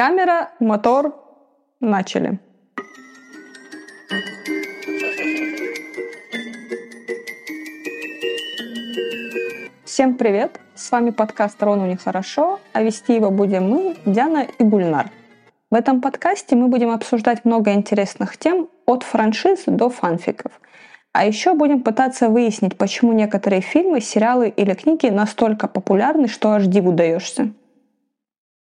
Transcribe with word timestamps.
Камера, 0.00 0.48
мотор, 0.60 1.14
начали. 1.78 2.38
Всем 9.84 10.14
привет! 10.14 10.58
С 10.74 10.90
вами 10.90 11.10
подкаст 11.10 11.62
«Рону 11.62 11.84
нехорошо», 11.84 12.60
а 12.72 12.82
вести 12.82 13.14
его 13.14 13.30
будем 13.30 13.68
мы, 13.68 13.94
Диана 14.06 14.46
и 14.58 14.64
Гульнар. 14.64 15.10
В 15.70 15.74
этом 15.74 16.00
подкасте 16.00 16.56
мы 16.56 16.68
будем 16.68 16.88
обсуждать 16.88 17.44
много 17.44 17.74
интересных 17.74 18.38
тем 18.38 18.70
от 18.86 19.02
франшиз 19.02 19.64
до 19.66 19.90
фанфиков. 19.90 20.52
А 21.12 21.26
еще 21.26 21.52
будем 21.52 21.82
пытаться 21.82 22.30
выяснить, 22.30 22.78
почему 22.78 23.12
некоторые 23.12 23.60
фильмы, 23.60 24.00
сериалы 24.00 24.48
или 24.48 24.72
книги 24.72 25.08
настолько 25.08 25.68
популярны, 25.68 26.26
что 26.26 26.52
аж 26.52 26.64
диву 26.64 26.92
даешься. 26.92 27.52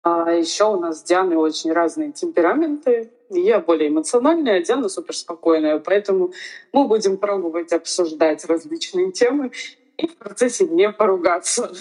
А 0.10 0.32
еще 0.32 0.64
у 0.74 0.80
нас 0.80 1.02
с 1.02 1.04
Дианой 1.04 1.36
очень 1.36 1.74
разные 1.74 2.14
темпераменты. 2.14 3.11
Я 3.29 3.60
более 3.60 3.89
эмоциональная, 3.89 4.60
а 4.60 4.64
Диана 4.64 4.88
суперспокойная. 4.88 5.79
Поэтому 5.79 6.32
мы 6.71 6.88
будем 6.88 7.18
пробовать 7.18 7.74
обсуждать 7.74 8.46
различные 8.46 9.12
темы 9.12 9.51
и 9.98 10.07
в 10.07 10.15
процессе 10.15 10.65
не 10.65 10.89
поругаться. 10.89 11.74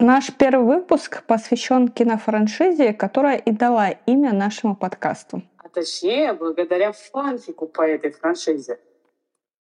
Наш 0.00 0.34
первый 0.38 0.76
выпуск 0.76 1.22
посвящен 1.26 1.88
кинофраншизе, 1.88 2.94
которая 2.94 3.36
и 3.36 3.50
дала 3.50 3.90
имя 3.90 4.32
нашему 4.32 4.74
подкасту. 4.74 5.42
А 5.58 5.68
точнее, 5.68 6.32
благодаря 6.32 6.92
фанфику 6.92 7.66
по 7.66 7.82
этой 7.82 8.10
франшизе. 8.10 8.78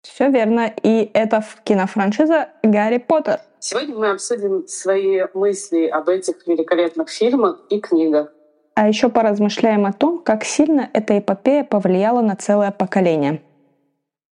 Все 0.06 0.30
верно. 0.30 0.72
И 0.82 1.10
это 1.12 1.44
кинофраншиза 1.64 2.48
«Гарри 2.62 2.98
Поттер». 2.98 3.40
Сегодня 3.58 3.96
мы 3.96 4.10
обсудим 4.10 4.66
свои 4.68 5.22
мысли 5.34 5.86
об 5.86 6.08
этих 6.08 6.46
великолепных 6.46 7.08
фильмах 7.08 7.60
и 7.68 7.80
книгах. 7.80 8.32
А 8.74 8.88
еще 8.88 9.08
поразмышляем 9.08 9.86
о 9.86 9.92
том, 9.92 10.18
как 10.22 10.44
сильно 10.44 10.88
эта 10.92 11.18
эпопея 11.18 11.64
повлияла 11.64 12.20
на 12.20 12.36
целое 12.36 12.70
поколение. 12.70 13.42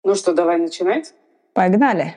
Ну 0.05 0.15
что, 0.15 0.33
давай 0.33 0.59
начинать? 0.59 1.13
Погнали! 1.53 2.15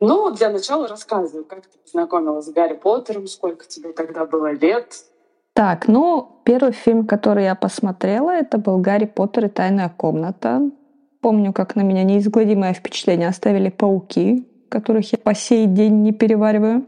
Ну, 0.00 0.30
для 0.30 0.50
начала 0.50 0.88
рассказывай, 0.88 1.44
как 1.44 1.66
ты 1.66 1.78
познакомилась 1.78 2.46
с 2.46 2.52
Гарри 2.52 2.74
Поттером, 2.74 3.26
сколько 3.26 3.66
тебе 3.66 3.92
тогда 3.92 4.24
было 4.24 4.52
лет? 4.52 5.04
Так, 5.52 5.88
ну, 5.88 6.40
первый 6.44 6.72
фильм, 6.72 7.06
который 7.06 7.44
я 7.44 7.54
посмотрела, 7.54 8.30
это 8.30 8.58
был 8.58 8.78
«Гарри 8.78 9.06
Поттер 9.06 9.46
и 9.46 9.48
тайная 9.48 9.88
комната». 9.88 10.70
Помню, 11.24 11.54
как 11.54 11.74
на 11.74 11.80
меня 11.80 12.04
неизгладимое 12.04 12.74
впечатление 12.74 13.28
оставили 13.28 13.70
пауки 13.70 14.44
которых 14.74 15.12
я 15.12 15.18
по 15.18 15.34
сей 15.34 15.66
день 15.66 16.02
не 16.02 16.12
перевариваю. 16.12 16.86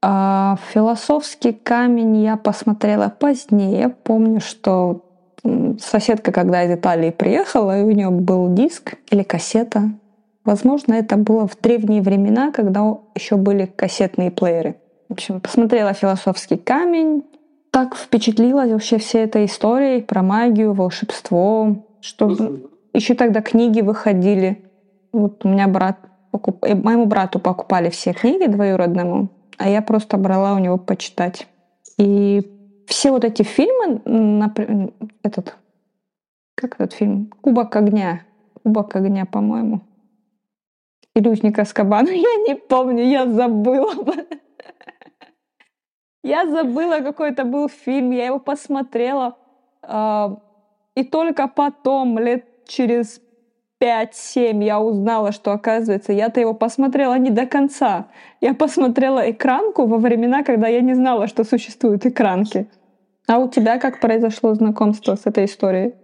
А 0.00 0.58
философский 0.72 1.52
камень 1.52 2.22
я 2.22 2.36
посмотрела 2.36 3.12
позднее. 3.18 3.88
Помню, 3.88 4.40
что 4.40 5.04
соседка, 5.80 6.30
когда 6.30 6.62
из 6.62 6.70
Италии 6.70 7.10
приехала, 7.10 7.80
и 7.80 7.82
у 7.82 7.90
нее 7.90 8.10
был 8.10 8.54
диск 8.54 8.94
или 9.10 9.24
кассета. 9.24 9.90
Возможно, 10.44 10.94
это 10.94 11.16
было 11.16 11.48
в 11.48 11.60
древние 11.60 12.00
времена, 12.00 12.52
когда 12.52 12.96
еще 13.16 13.34
были 13.34 13.66
кассетные 13.66 14.30
плееры. 14.30 14.76
В 15.08 15.14
общем, 15.14 15.40
посмотрела 15.40 15.92
«Философский 15.92 16.58
камень», 16.58 17.24
так 17.72 17.96
впечатлилась 17.96 18.70
вообще 18.70 18.98
всей 18.98 19.24
этой 19.24 19.46
историей 19.46 20.02
про 20.02 20.22
магию, 20.22 20.72
волшебство, 20.72 21.76
что 22.00 22.36
еще 22.96 23.14
тогда 23.14 23.42
книги 23.42 23.82
выходили. 23.82 24.64
Вот 25.12 25.44
у 25.44 25.48
меня 25.48 25.68
брат 25.68 25.98
покуп... 26.30 26.64
Э, 26.64 26.74
моему 26.74 27.06
брату 27.06 27.38
покупали 27.38 27.90
все 27.90 28.12
книги 28.12 28.46
двоюродному, 28.46 29.28
а 29.58 29.68
я 29.68 29.82
просто 29.82 30.16
брала 30.16 30.54
у 30.54 30.58
него 30.58 30.78
почитать. 30.78 31.46
И 31.98 32.42
все 32.86 33.10
вот 33.10 33.24
эти 33.24 33.42
фильмы, 33.42 34.00
например, 34.04 34.92
этот, 35.22 35.56
как 36.54 36.74
этот 36.74 36.92
фильм? 36.94 37.32
«Кубок 37.40 37.76
огня». 37.76 38.22
«Кубок 38.62 38.96
огня», 38.96 39.26
по-моему. 39.26 39.82
Или 41.14 41.28
«Узник 41.28 41.58
Аскабана». 41.58 42.08
Я 42.10 42.36
не 42.48 42.54
помню, 42.56 43.04
я 43.04 43.26
забыла. 43.26 43.92
Я 46.22 46.46
забыла, 46.46 47.00
какой 47.00 47.30
это 47.30 47.44
был 47.44 47.68
фильм. 47.68 48.10
Я 48.10 48.26
его 48.26 48.40
посмотрела. 48.40 49.36
А, 49.82 50.40
и 50.96 51.04
только 51.04 51.46
потом, 51.46 52.18
лет 52.18 52.55
через 52.66 53.20
5-7 53.80 54.64
я 54.64 54.80
узнала, 54.80 55.32
что, 55.32 55.52
оказывается, 55.52 56.12
я-то 56.12 56.40
его 56.40 56.54
посмотрела 56.54 57.18
не 57.18 57.30
до 57.30 57.46
конца. 57.46 58.08
Я 58.40 58.54
посмотрела 58.54 59.30
экранку 59.30 59.86
во 59.86 59.98
времена, 59.98 60.42
когда 60.42 60.68
я 60.68 60.80
не 60.80 60.94
знала, 60.94 61.26
что 61.26 61.44
существуют 61.44 62.06
экранки. 62.06 62.70
А 63.28 63.38
у 63.38 63.48
тебя 63.48 63.78
как 63.78 64.00
произошло 64.00 64.54
знакомство 64.54 65.16
с 65.16 65.26
этой 65.26 65.44
историей? 65.44 65.94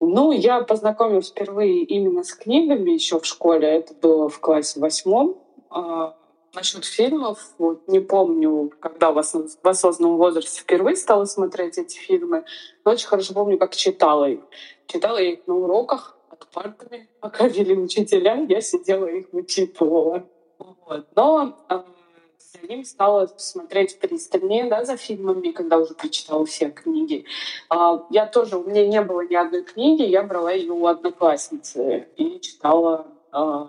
Ну, 0.00 0.30
я 0.30 0.60
познакомилась 0.60 1.30
впервые 1.30 1.82
именно 1.82 2.22
с 2.22 2.32
книгами 2.32 2.90
еще 2.90 3.18
в 3.18 3.26
школе. 3.26 3.66
Это 3.66 3.94
было 3.94 4.28
в 4.28 4.38
классе 4.38 4.78
восьмом. 4.78 5.36
А, 5.70 6.14
насчет 6.54 6.84
фильмов, 6.84 7.54
вот 7.58 7.86
не 7.88 8.00
помню, 8.00 8.72
когда 8.80 9.12
в, 9.12 9.22
в 9.22 9.68
осознанном 9.68 10.16
возрасте 10.16 10.60
впервые 10.60 10.96
стала 10.96 11.24
смотреть 11.24 11.78
эти 11.78 11.98
фильмы, 11.98 12.44
но 12.84 12.92
очень 12.92 13.08
хорошо 13.08 13.34
помню, 13.34 13.58
как 13.58 13.74
читала 13.74 14.28
их. 14.28 14.40
Читала 14.86 15.18
их 15.18 15.46
на 15.46 15.54
уроках, 15.54 16.18
под 16.28 16.48
партами, 16.48 17.08
пока 17.20 17.48
вели 17.48 17.76
учителя, 17.76 18.34
я 18.48 18.60
сидела 18.60 19.06
их 19.06 19.32
вычитывала. 19.32 20.24
Вот. 20.58 21.06
Но 21.14 21.56
э, 21.68 21.82
за 22.38 22.66
ним 22.66 22.84
стала 22.84 23.26
смотреть 23.36 23.98
пристальнее 23.98 24.64
да, 24.64 24.84
за 24.84 24.96
фильмами, 24.96 25.52
когда 25.52 25.78
уже 25.78 25.94
прочитала 25.94 26.44
все 26.46 26.70
книги. 26.70 27.24
Э, 27.70 28.00
я 28.10 28.26
тоже, 28.26 28.58
у 28.58 28.64
меня 28.64 28.86
не 28.86 29.02
было 29.02 29.26
ни 29.26 29.34
одной 29.34 29.64
книги, 29.64 30.02
я 30.02 30.22
брала 30.22 30.52
ее 30.52 30.72
у 30.72 30.86
одноклассницы 30.86 32.08
и 32.16 32.40
читала 32.40 33.06
э, 33.32 33.66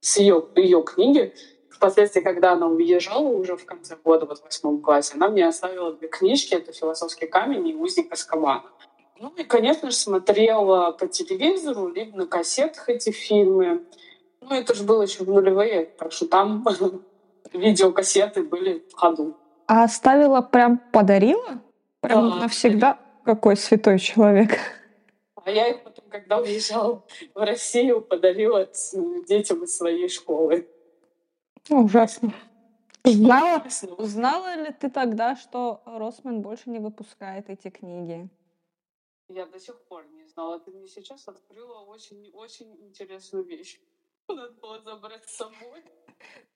с 0.00 0.16
ее, 0.18 0.46
ее 0.56 0.82
книги. 0.82 1.34
Впоследствии, 1.80 2.20
когда 2.20 2.52
она 2.52 2.66
уезжала 2.66 3.26
уже 3.26 3.56
в 3.56 3.64
конце 3.64 3.96
года, 4.04 4.26
вот 4.26 4.40
в 4.40 4.44
восьмом 4.44 4.82
классе, 4.82 5.14
она 5.14 5.28
мне 5.30 5.48
оставила 5.48 5.94
две 5.94 6.08
книжки, 6.08 6.52
это 6.52 6.74
«Философский 6.74 7.26
камень» 7.26 7.66
и 7.68 7.74
«Узник 7.74 8.12
Аскабана». 8.12 8.64
Ну 9.18 9.32
и, 9.38 9.44
конечно 9.44 9.90
же, 9.90 9.96
смотрела 9.96 10.90
по 10.90 11.06
телевизору, 11.06 11.88
либо 11.88 12.18
на 12.18 12.26
кассетах 12.26 12.90
эти 12.90 13.12
фильмы. 13.12 13.86
Ну, 14.42 14.54
это 14.54 14.74
же 14.74 14.84
было 14.84 15.04
еще 15.04 15.24
в 15.24 15.28
нулевые, 15.30 15.86
так 15.86 16.12
что 16.12 16.26
там 16.26 16.66
видеокассеты 17.54 18.42
были 18.42 18.84
в 18.90 18.94
ходу. 18.94 19.34
А 19.66 19.84
оставила 19.84 20.42
прям 20.42 20.82
подарила? 20.92 21.62
Прям 22.02 22.28
да, 22.28 22.36
навсегда? 22.40 22.98
Какой 23.24 23.56
святой 23.56 23.98
человек. 23.98 24.58
А 25.42 25.50
я 25.50 25.68
их 25.68 25.82
потом, 25.82 26.04
когда 26.10 26.40
уезжала 26.40 27.02
в 27.34 27.42
Россию, 27.42 28.02
подарила 28.02 28.68
детям 29.26 29.64
из 29.64 29.74
своей 29.74 30.10
школы. 30.10 30.68
Ужасно. 31.70 32.32
Узнала, 33.04 33.64
узнала 33.96 34.56
ли 34.56 34.72
ты 34.72 34.90
тогда, 34.90 35.36
что 35.36 35.80
Росман 35.86 36.42
больше 36.42 36.68
не 36.68 36.80
выпускает 36.80 37.48
эти 37.48 37.70
книги? 37.70 38.28
Я 39.28 39.46
до 39.46 39.58
сих 39.60 39.80
пор 39.84 40.04
не 40.12 40.26
знала. 40.26 40.58
Ты 40.58 40.72
мне 40.72 40.88
сейчас 40.88 41.28
открыла 41.28 41.80
очень-очень 41.84 42.76
интересную 42.82 43.44
вещь. 43.44 43.80
Надо 44.28 44.52
было 44.60 44.80
забрать 44.80 45.24
с 45.24 45.36
собой. 45.36 45.84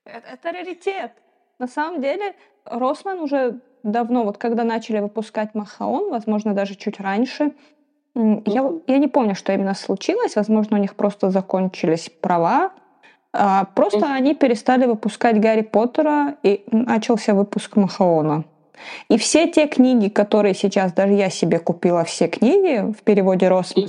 Это, 0.05 0.27
это 0.27 0.53
раритет. 0.53 1.13
На 1.59 1.69
самом 1.69 2.03
деле, 2.03 2.35
Росман 2.65 3.21
уже 3.21 3.61
давно, 3.85 4.25
вот 4.25 4.39
когда 4.39 4.65
начали 4.65 4.99
выпускать 4.99 5.55
Махаон, 5.55 6.11
возможно, 6.11 6.53
даже 6.53 6.75
чуть 6.75 6.99
раньше, 6.99 7.55
я, 8.15 8.73
я 8.87 8.99
не 8.99 9.09
помню, 9.09 9.35
что 9.35 9.53
именно 9.53 9.75
случилось. 9.75 10.37
Возможно, 10.37 10.77
у 10.77 10.81
них 10.81 10.95
просто 10.95 11.31
закончились 11.31 12.11
права. 12.21 12.73
А, 13.37 13.65
просто 13.75 14.13
они 14.13 14.35
перестали 14.35 14.87
выпускать 14.87 15.41
Гарри 15.41 15.63
Поттера, 15.63 16.37
и 16.45 16.65
начался 16.71 17.35
выпуск 17.35 17.75
Махаона. 17.75 18.45
И 19.09 19.19
все 19.19 19.51
те 19.51 19.67
книги, 19.67 20.09
которые 20.09 20.55
сейчас, 20.55 20.93
даже 20.93 21.15
я 21.15 21.31
себе 21.31 21.59
купила 21.59 22.05
все 22.05 22.29
книги 22.29 22.93
в 22.93 23.03
переводе 23.03 23.49
Росман, 23.49 23.89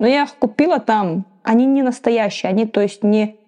но 0.00 0.08
я 0.08 0.24
их 0.24 0.34
купила 0.34 0.80
там, 0.80 1.24
они 1.44 1.66
не 1.66 1.82
настоящие, 1.82 2.50
они, 2.50 2.66
то 2.66 2.80
есть, 2.80 3.04
не 3.04 3.38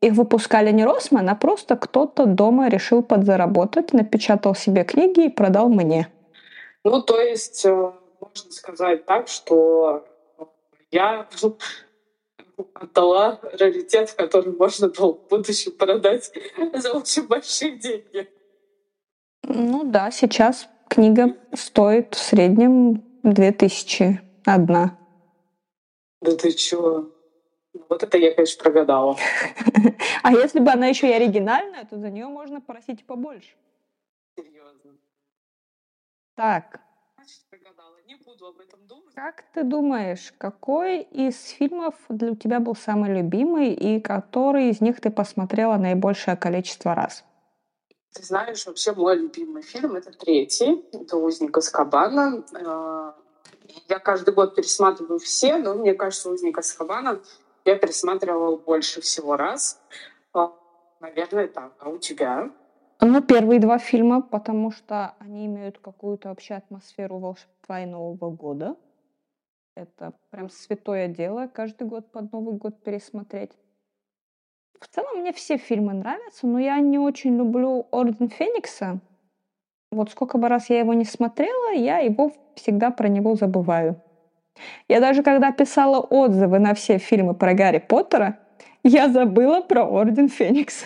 их 0.00 0.14
выпускали 0.14 0.72
не 0.72 0.84
Росман, 0.84 1.28
а 1.28 1.34
просто 1.34 1.76
кто-то 1.76 2.26
дома 2.26 2.68
решил 2.68 3.02
подзаработать, 3.02 3.92
напечатал 3.92 4.54
себе 4.54 4.84
книги 4.84 5.26
и 5.26 5.28
продал 5.28 5.68
мне. 5.68 6.08
Ну, 6.84 7.02
то 7.02 7.20
есть, 7.20 7.64
э, 7.64 7.92
можно 8.20 8.52
сказать 8.52 9.06
так, 9.06 9.28
что 9.28 10.04
я 10.90 11.26
отдала 12.74 13.40
раритет, 13.42 14.12
который 14.12 14.52
можно 14.52 14.88
было 14.88 15.14
в 15.14 15.28
будущем 15.28 15.72
продать 15.72 16.32
за 16.74 16.92
очень 16.92 17.26
большие 17.26 17.78
деньги. 17.78 18.28
Ну 19.44 19.84
да, 19.84 20.10
сейчас 20.10 20.68
книга 20.88 21.36
стоит 21.54 22.14
в 22.14 22.18
среднем 22.18 23.02
2000 23.22 24.20
одна. 24.44 24.98
Да 26.20 26.36
ты 26.36 26.52
чего? 26.52 27.10
Вот 27.88 28.02
это 28.02 28.18
я, 28.18 28.34
конечно, 28.34 28.62
прогадала. 28.62 29.16
А 30.22 30.32
если 30.32 30.58
бы 30.58 30.70
она 30.70 30.86
еще 30.88 31.08
и 31.08 31.12
оригинальная, 31.12 31.84
то 31.84 31.98
за 31.98 32.10
нее 32.10 32.26
можно 32.26 32.60
просить 32.60 33.06
побольше. 33.06 33.54
Серьезно. 34.36 34.96
Так. 36.34 36.80
Буду 38.38 38.50
об 38.50 38.60
этом 38.60 38.86
думать. 38.86 39.14
Как 39.14 39.44
ты 39.52 39.64
думаешь, 39.64 40.32
какой 40.38 41.02
из 41.02 41.50
фильмов 41.50 41.94
для 42.08 42.34
тебя 42.36 42.60
был 42.60 42.76
самый 42.76 43.14
любимый 43.14 43.72
и 43.72 44.00
который 44.00 44.70
из 44.70 44.80
них 44.80 45.00
ты 45.00 45.10
посмотрела 45.10 45.76
наибольшее 45.76 46.36
количество 46.36 46.94
раз? 46.94 47.24
Ты 48.14 48.22
знаешь, 48.22 48.66
вообще 48.66 48.92
мой 48.92 49.16
любимый 49.16 49.62
фильм— 49.62 49.94
это 49.96 50.12
третий, 50.12 50.84
это 50.92 51.16
«Узник 51.16 51.56
Аскабана». 51.56 52.44
Э, 52.54 53.12
я 53.88 53.98
каждый 53.98 54.34
год 54.34 54.54
пересматриваю 54.54 55.18
все, 55.18 55.56
но 55.58 55.74
мне 55.74 55.94
кажется, 55.94 56.30
«Узник 56.30 56.58
Аскабана» 56.58 57.20
я 57.64 57.76
пересматривала 57.76 58.56
больше 58.56 59.00
всего 59.00 59.36
раз. 59.36 59.80
А, 60.32 60.52
наверное, 61.00 61.48
так. 61.48 61.72
А 61.78 61.90
у 61.90 61.98
тебя? 61.98 62.50
Ну, 63.00 63.22
первые 63.22 63.60
два 63.60 63.78
фильма, 63.78 64.20
потому 64.20 64.72
что 64.72 65.14
они 65.20 65.46
имеют 65.46 65.78
какую-то 65.78 66.30
вообще 66.30 66.54
атмосферу 66.54 67.18
волшебства 67.18 67.80
и 67.80 67.86
Нового 67.86 68.30
года. 68.30 68.76
Это 69.76 70.12
прям 70.30 70.50
святое 70.50 71.06
дело 71.06 71.46
каждый 71.46 71.86
год 71.86 72.10
под 72.10 72.32
Новый 72.32 72.54
год 72.54 72.82
пересмотреть. 72.82 73.52
В 74.80 74.88
целом 74.88 75.20
мне 75.20 75.32
все 75.32 75.58
фильмы 75.58 75.92
нравятся, 75.92 76.48
но 76.48 76.58
я 76.58 76.80
не 76.80 76.98
очень 76.98 77.36
люблю 77.36 77.86
Орден 77.92 78.28
Феникса. 78.28 78.98
Вот 79.92 80.10
сколько 80.10 80.36
бы 80.36 80.48
раз 80.48 80.68
я 80.68 80.80
его 80.80 80.92
не 80.94 81.04
смотрела, 81.04 81.72
я 81.72 81.98
его 81.98 82.32
всегда 82.56 82.90
про 82.90 83.06
него 83.06 83.36
забываю. 83.36 84.02
Я 84.88 85.00
даже 85.00 85.22
когда 85.22 85.52
писала 85.52 86.00
отзывы 86.00 86.58
на 86.58 86.74
все 86.74 86.98
фильмы 86.98 87.34
про 87.34 87.54
Гарри 87.54 87.78
Поттера, 87.78 88.40
я 88.82 89.08
забыла 89.08 89.60
про 89.60 89.84
Орден 89.84 90.28
Феникса. 90.28 90.84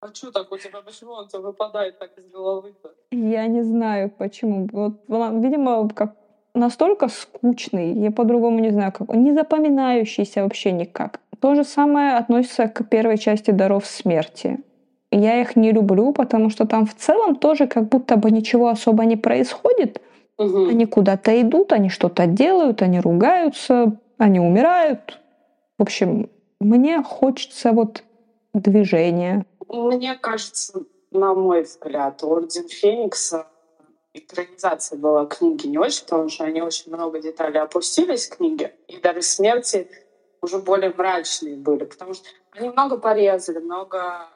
А 0.00 0.14
что 0.14 0.32
так 0.32 0.50
у 0.50 0.56
тебя? 0.56 0.80
Почему 0.80 1.12
он 1.12 1.28
тебе 1.28 1.40
выпадает 1.42 1.98
так 1.98 2.10
из 2.16 2.26
головы-то? 2.30 2.90
Я 3.10 3.46
не 3.46 3.62
знаю, 3.62 4.10
почему. 4.10 4.66
Вот, 4.72 4.94
видимо, 5.08 5.88
как 5.90 6.14
настолько 6.54 7.08
скучный, 7.08 7.92
я 7.92 8.10
по-другому 8.10 8.60
не 8.60 8.70
знаю, 8.70 8.92
как 8.92 9.10
он 9.10 9.22
не 9.22 9.32
запоминающийся 9.32 10.42
вообще 10.42 10.72
никак. 10.72 11.20
То 11.40 11.54
же 11.54 11.64
самое 11.64 12.16
относится 12.16 12.66
к 12.68 12.88
первой 12.88 13.18
части 13.18 13.50
«Даров 13.50 13.86
смерти». 13.86 14.58
Я 15.12 15.40
их 15.40 15.56
не 15.56 15.72
люблю, 15.72 16.12
потому 16.12 16.50
что 16.50 16.66
там 16.66 16.86
в 16.86 16.94
целом 16.94 17.36
тоже 17.36 17.66
как 17.66 17.88
будто 17.88 18.16
бы 18.16 18.30
ничего 18.30 18.68
особо 18.68 19.04
не 19.04 19.16
происходит. 19.16 20.00
Угу. 20.38 20.68
Они 20.68 20.86
куда-то 20.86 21.40
идут, 21.42 21.72
они 21.72 21.90
что-то 21.90 22.26
делают, 22.26 22.80
они 22.80 23.00
ругаются, 23.00 23.98
они 24.18 24.40
умирают. 24.40 25.20
В 25.78 25.82
общем, 25.82 26.30
мне 26.60 27.02
хочется 27.02 27.72
вот 27.72 28.04
движения. 28.54 29.44
Мне 29.72 30.16
кажется, 30.16 30.84
на 31.12 31.32
мой 31.32 31.62
взгляд, 31.62 32.24
Орден 32.24 32.68
Феникса 32.68 33.46
экранизация 34.12 34.98
была 34.98 35.26
книги 35.26 35.68
не 35.68 35.78
очень, 35.78 36.02
потому 36.04 36.28
что 36.28 36.42
они 36.42 36.60
очень 36.60 36.92
много 36.92 37.20
деталей 37.20 37.60
опустились 37.60 38.26
в 38.26 38.36
книге. 38.36 38.74
И 38.88 38.96
даже 38.96 39.22
смерти 39.22 39.88
уже 40.42 40.58
более 40.58 40.92
мрачные 40.92 41.54
были, 41.54 41.84
потому 41.84 42.14
что 42.14 42.26
они 42.50 42.70
много 42.70 42.98
порезали, 42.98 43.58
много 43.58 44.28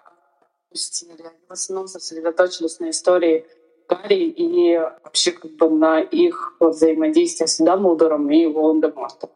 опустили. 0.68 1.22
Они 1.22 1.46
в 1.48 1.52
основном 1.52 1.88
сосредоточились 1.88 2.78
на 2.78 2.90
истории 2.90 3.44
Гарри 3.88 4.28
и 4.28 4.78
вообще 4.78 5.32
как 5.32 5.50
бы 5.52 5.68
на 5.68 6.00
их 6.00 6.54
взаимодействие 6.60 7.48
с 7.48 7.58
Дамблдором 7.58 8.30
и 8.30 8.46
Волан-де-Мортом. 8.46 9.30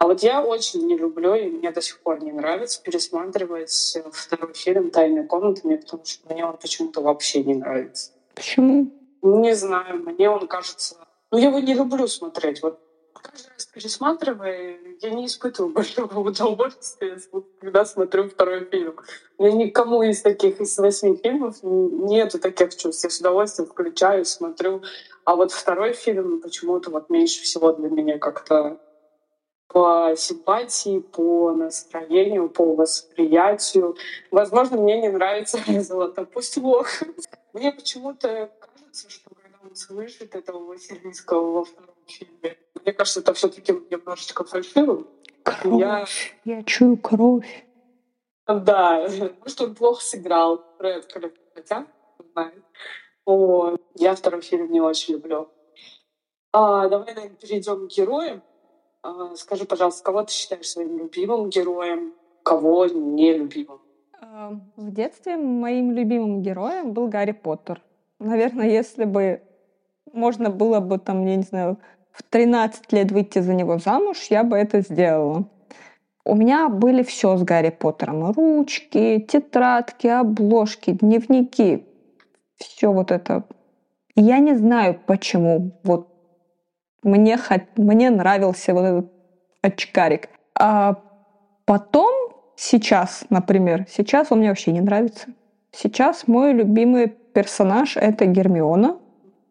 А 0.00 0.06
вот 0.06 0.22
я 0.22 0.42
очень 0.42 0.86
не 0.86 0.96
люблю, 0.96 1.34
и 1.34 1.46
мне 1.50 1.70
до 1.72 1.82
сих 1.82 2.00
пор 2.00 2.22
не 2.22 2.32
нравится 2.32 2.82
пересматривать 2.82 3.98
второй 4.12 4.54
фильм 4.54 4.90
«Тайные 4.90 5.24
комнаты», 5.24 5.60
мне, 5.64 5.76
потому 5.76 6.06
что 6.06 6.32
мне 6.32 6.42
он 6.46 6.56
почему-то 6.56 7.02
вообще 7.02 7.44
не 7.44 7.56
нравится. 7.56 8.12
Почему? 8.34 8.90
Не 9.20 9.54
знаю, 9.54 9.98
мне 9.98 10.30
он 10.30 10.48
кажется... 10.48 10.96
Ну, 11.30 11.36
я 11.36 11.48
его 11.48 11.58
не 11.58 11.74
люблю 11.74 12.08
смотреть. 12.08 12.62
Вот 12.62 12.80
каждый 13.12 13.50
раз 13.52 13.66
пересматривая, 13.66 14.78
я 15.02 15.10
не 15.10 15.26
испытываю 15.26 15.74
большого 15.74 16.20
удовольствия, 16.30 17.18
когда 17.60 17.84
смотрю 17.84 18.30
второй 18.30 18.64
фильм. 18.70 18.96
У 19.36 19.44
меня 19.44 19.66
никому 19.66 20.02
из 20.02 20.22
таких, 20.22 20.62
из 20.62 20.78
восьми 20.78 21.20
фильмов 21.22 21.58
нету 21.62 22.38
таких 22.38 22.74
чувств. 22.74 23.04
Я 23.04 23.10
с 23.10 23.20
удовольствием 23.20 23.68
включаю, 23.68 24.24
смотрю. 24.24 24.80
А 25.26 25.36
вот 25.36 25.52
второй 25.52 25.92
фильм 25.92 26.40
почему-то 26.40 26.88
вот 26.88 27.10
меньше 27.10 27.42
всего 27.42 27.74
для 27.74 27.90
меня 27.90 28.18
как-то 28.18 28.80
по 29.72 30.14
симпатии, 30.16 30.98
по 30.98 31.52
настроению, 31.52 32.48
по 32.48 32.74
восприятию. 32.74 33.96
Возможно, 34.32 34.76
мне 34.76 35.00
не 35.00 35.08
нравится 35.08 35.58
Золотопусть 35.80 36.56
Лох. 36.56 36.88
Мне 37.52 37.70
почему-то 37.72 38.50
кажется, 38.58 39.08
что 39.08 39.30
когда 39.34 39.58
он 39.62 39.76
слышит 39.76 40.34
этого 40.34 40.64
Василийского 40.64 41.52
во 41.52 41.64
втором 41.64 41.94
фильме, 42.06 42.56
мне 42.82 42.92
кажется, 42.92 43.20
это 43.20 43.32
все 43.34 43.48
таки 43.48 43.72
немножечко 43.90 44.44
фальшивым. 44.44 45.06
Кровь. 45.44 46.34
Я... 46.44 46.56
я 46.56 46.62
чую 46.64 46.96
кровь. 46.96 47.66
Да, 48.46 49.08
может, 49.40 49.60
он 49.60 49.74
плохо 49.76 50.02
сыграл. 50.02 50.64
Редклифф, 50.80 51.32
хотя, 51.54 51.86
знает. 52.32 52.64
О, 53.24 53.76
я 53.94 54.16
второй 54.16 54.40
фильм 54.40 54.72
не 54.72 54.80
очень 54.80 55.14
люблю. 55.14 55.48
А, 56.52 56.88
давай, 56.88 57.14
наверное, 57.14 57.36
перейдем 57.36 57.86
к 57.86 57.92
героям. 57.92 58.42
А, 59.02 59.34
скажи, 59.36 59.64
пожалуйста, 59.64 60.04
кого 60.04 60.22
ты 60.22 60.32
считаешь 60.32 60.68
своим 60.68 60.98
любимым 60.98 61.48
героем, 61.48 62.12
кого 62.42 62.86
нелюбимым? 62.86 63.80
В 64.76 64.90
детстве 64.90 65.36
моим 65.36 65.92
любимым 65.92 66.42
героем 66.42 66.92
был 66.92 67.08
Гарри 67.08 67.32
Поттер. 67.32 67.82
Наверное, 68.18 68.68
если 68.68 69.04
бы 69.04 69.42
можно 70.12 70.50
было 70.50 70.80
бы 70.80 70.98
там, 70.98 71.26
я 71.26 71.36
не 71.36 71.42
знаю, 71.42 71.78
в 72.12 72.22
13 72.22 72.92
лет 72.92 73.12
выйти 73.12 73.38
за 73.38 73.54
него 73.54 73.78
замуж, 73.78 74.26
я 74.30 74.44
бы 74.44 74.56
это 74.56 74.82
сделала. 74.82 75.44
У 76.24 76.34
меня 76.34 76.68
были 76.68 77.02
все 77.02 77.36
с 77.36 77.42
Гарри 77.42 77.70
Поттером. 77.70 78.32
Ручки, 78.32 79.24
тетрадки, 79.26 80.06
обложки, 80.06 80.90
дневники. 80.92 81.86
Все 82.56 82.92
вот 82.92 83.10
это. 83.10 83.44
Я 84.16 84.38
не 84.38 84.54
знаю, 84.54 85.00
почему. 85.06 85.72
Вот 85.82 86.09
мне, 87.02 87.38
мне 87.76 88.10
нравился 88.10 88.74
вот 88.74 88.84
этот 88.84 89.12
очкарик. 89.62 90.28
А 90.58 90.96
потом, 91.64 92.10
сейчас, 92.56 93.24
например, 93.30 93.86
сейчас 93.88 94.30
он 94.30 94.38
мне 94.38 94.48
вообще 94.48 94.72
не 94.72 94.80
нравится. 94.80 95.28
Сейчас 95.72 96.26
мой 96.26 96.52
любимый 96.52 97.08
персонаж— 97.08 97.96
это 97.98 98.26
Гермиона. 98.26 98.98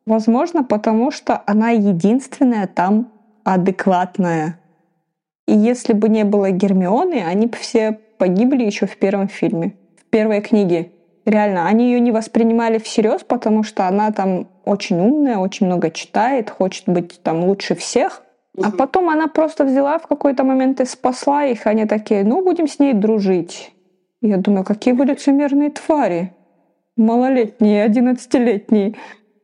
Возможно, 0.06 0.64
потому 0.64 1.12
что 1.12 1.42
она 1.46 1.70
единственная 1.70 2.68
там 2.68 3.12
адекватная. 3.44 4.60
И 5.48 5.54
если 5.54 5.94
бы 5.94 6.10
не 6.10 6.24
было 6.24 6.52
Гермионы, 6.52 7.24
они 7.26 7.48
бы 7.48 7.58
все 7.58 8.00
погибли 8.18 8.64
еще 8.64 8.86
в 8.86 8.98
первом 8.98 9.28
фильме, 9.28 9.76
в 9.98 10.06
первой 10.10 10.42
книге. 10.42 10.92
Реально, 11.26 11.68
они 11.68 11.92
ее 11.92 12.00
не 12.00 12.12
воспринимали 12.12 12.78
всерьез, 12.80 13.24
потому 13.24 13.64
что 13.64 13.88
она 13.88 14.12
там 14.12 14.48
очень 14.70 15.00
умная, 15.00 15.38
очень 15.38 15.66
много 15.66 15.92
читает, 15.92 16.50
хочет 16.50 16.86
быть 16.88 17.22
там 17.24 17.44
лучше 17.44 17.76
всех. 17.76 18.24
А 18.62 18.72
потом 18.72 19.10
она 19.10 19.28
просто 19.28 19.64
взяла 19.64 20.00
в 20.00 20.08
какой-то 20.08 20.44
момент 20.44 20.82
и 20.82 20.86
спасла 20.86 21.46
их. 21.46 21.66
Они 21.66 21.86
такие, 21.86 22.24
ну, 22.24 22.44
будем 22.44 22.68
с 22.68 22.80
ней 22.80 22.94
дружить. 22.94 23.74
Я 24.22 24.38
думаю, 24.38 24.66
какие 24.66 24.94
вы 24.94 25.06
лицемерные 25.06 25.70
твари. 25.70 26.34
Малолетние, 26.98 27.84
одиннадцатилетние. 27.84 28.96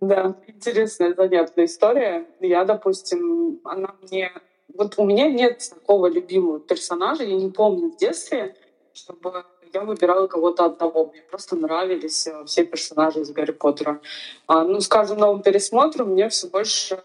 Да, 0.01 0.35
интересная, 0.47 1.13
занятная 1.13 1.65
история. 1.65 2.25
Я, 2.41 2.65
допустим, 2.65 3.61
она 3.63 3.95
мне... 4.01 4.31
Вот 4.77 4.95
у 4.97 5.05
меня 5.05 5.29
нет 5.29 5.63
такого 5.73 6.07
любимого 6.07 6.59
персонажа. 6.59 7.23
Я 7.23 7.35
не 7.35 7.49
помню 7.49 7.91
в 7.91 7.97
детстве, 7.97 8.55
чтобы 8.93 9.45
я 9.75 9.81
выбирала 9.81 10.27
кого-то 10.27 10.65
одного. 10.65 11.11
Мне 11.11 11.21
просто 11.21 11.55
нравились 11.55 12.27
э, 12.27 12.45
все 12.45 12.65
персонажи 12.65 13.21
из 13.21 13.31
Гарри 13.31 13.51
Поттера. 13.51 13.99
А, 14.47 14.63
ну, 14.63 14.79
с 14.79 14.87
каждым 14.87 15.19
новым 15.19 15.41
пересмотром 15.41 16.11
мне 16.11 16.29
все 16.29 16.47
больше 16.47 17.03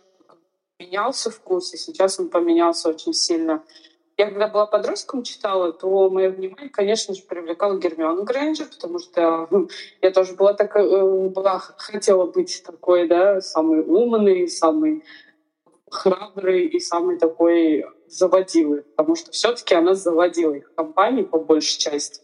менялся 0.79 1.31
вкус, 1.31 1.75
и 1.75 1.77
сейчас 1.77 2.21
он 2.21 2.29
поменялся 2.29 2.89
очень 2.89 3.13
сильно. 3.13 3.63
Я 4.17 4.27
когда 4.27 4.49
была 4.49 4.67
подростком 4.67 5.23
читала, 5.23 5.73
то 5.73 6.11
мое 6.11 6.31
внимание, 6.31 6.69
конечно 6.69 7.15
же, 7.15 7.23
привлекала 7.23 7.79
Гермиона 7.79 8.23
Грейнджер, 8.23 8.67
потому 8.67 8.99
что 8.99 9.49
ну, 9.51 9.69
я 10.03 10.11
тоже 10.11 10.35
была 10.35 10.55
так, 10.55 10.77
э, 10.77 11.29
была, 11.29 11.59
хотела 11.59 12.27
быть 12.27 12.63
такой, 12.65 13.09
да, 13.09 13.41
самый 13.41 13.81
умный, 13.81 14.49
самый 14.49 15.03
храбрый 15.91 16.67
и 16.67 16.79
самый 16.79 17.19
такой 17.19 17.85
заводилый, 18.11 18.83
потому 18.83 19.17
что 19.17 19.31
все-таки 19.31 19.75
она 19.75 19.95
заводила 19.95 20.55
их 20.55 20.75
компании 20.75 21.23
по 21.23 21.39
большей 21.39 21.79
части. 21.79 22.23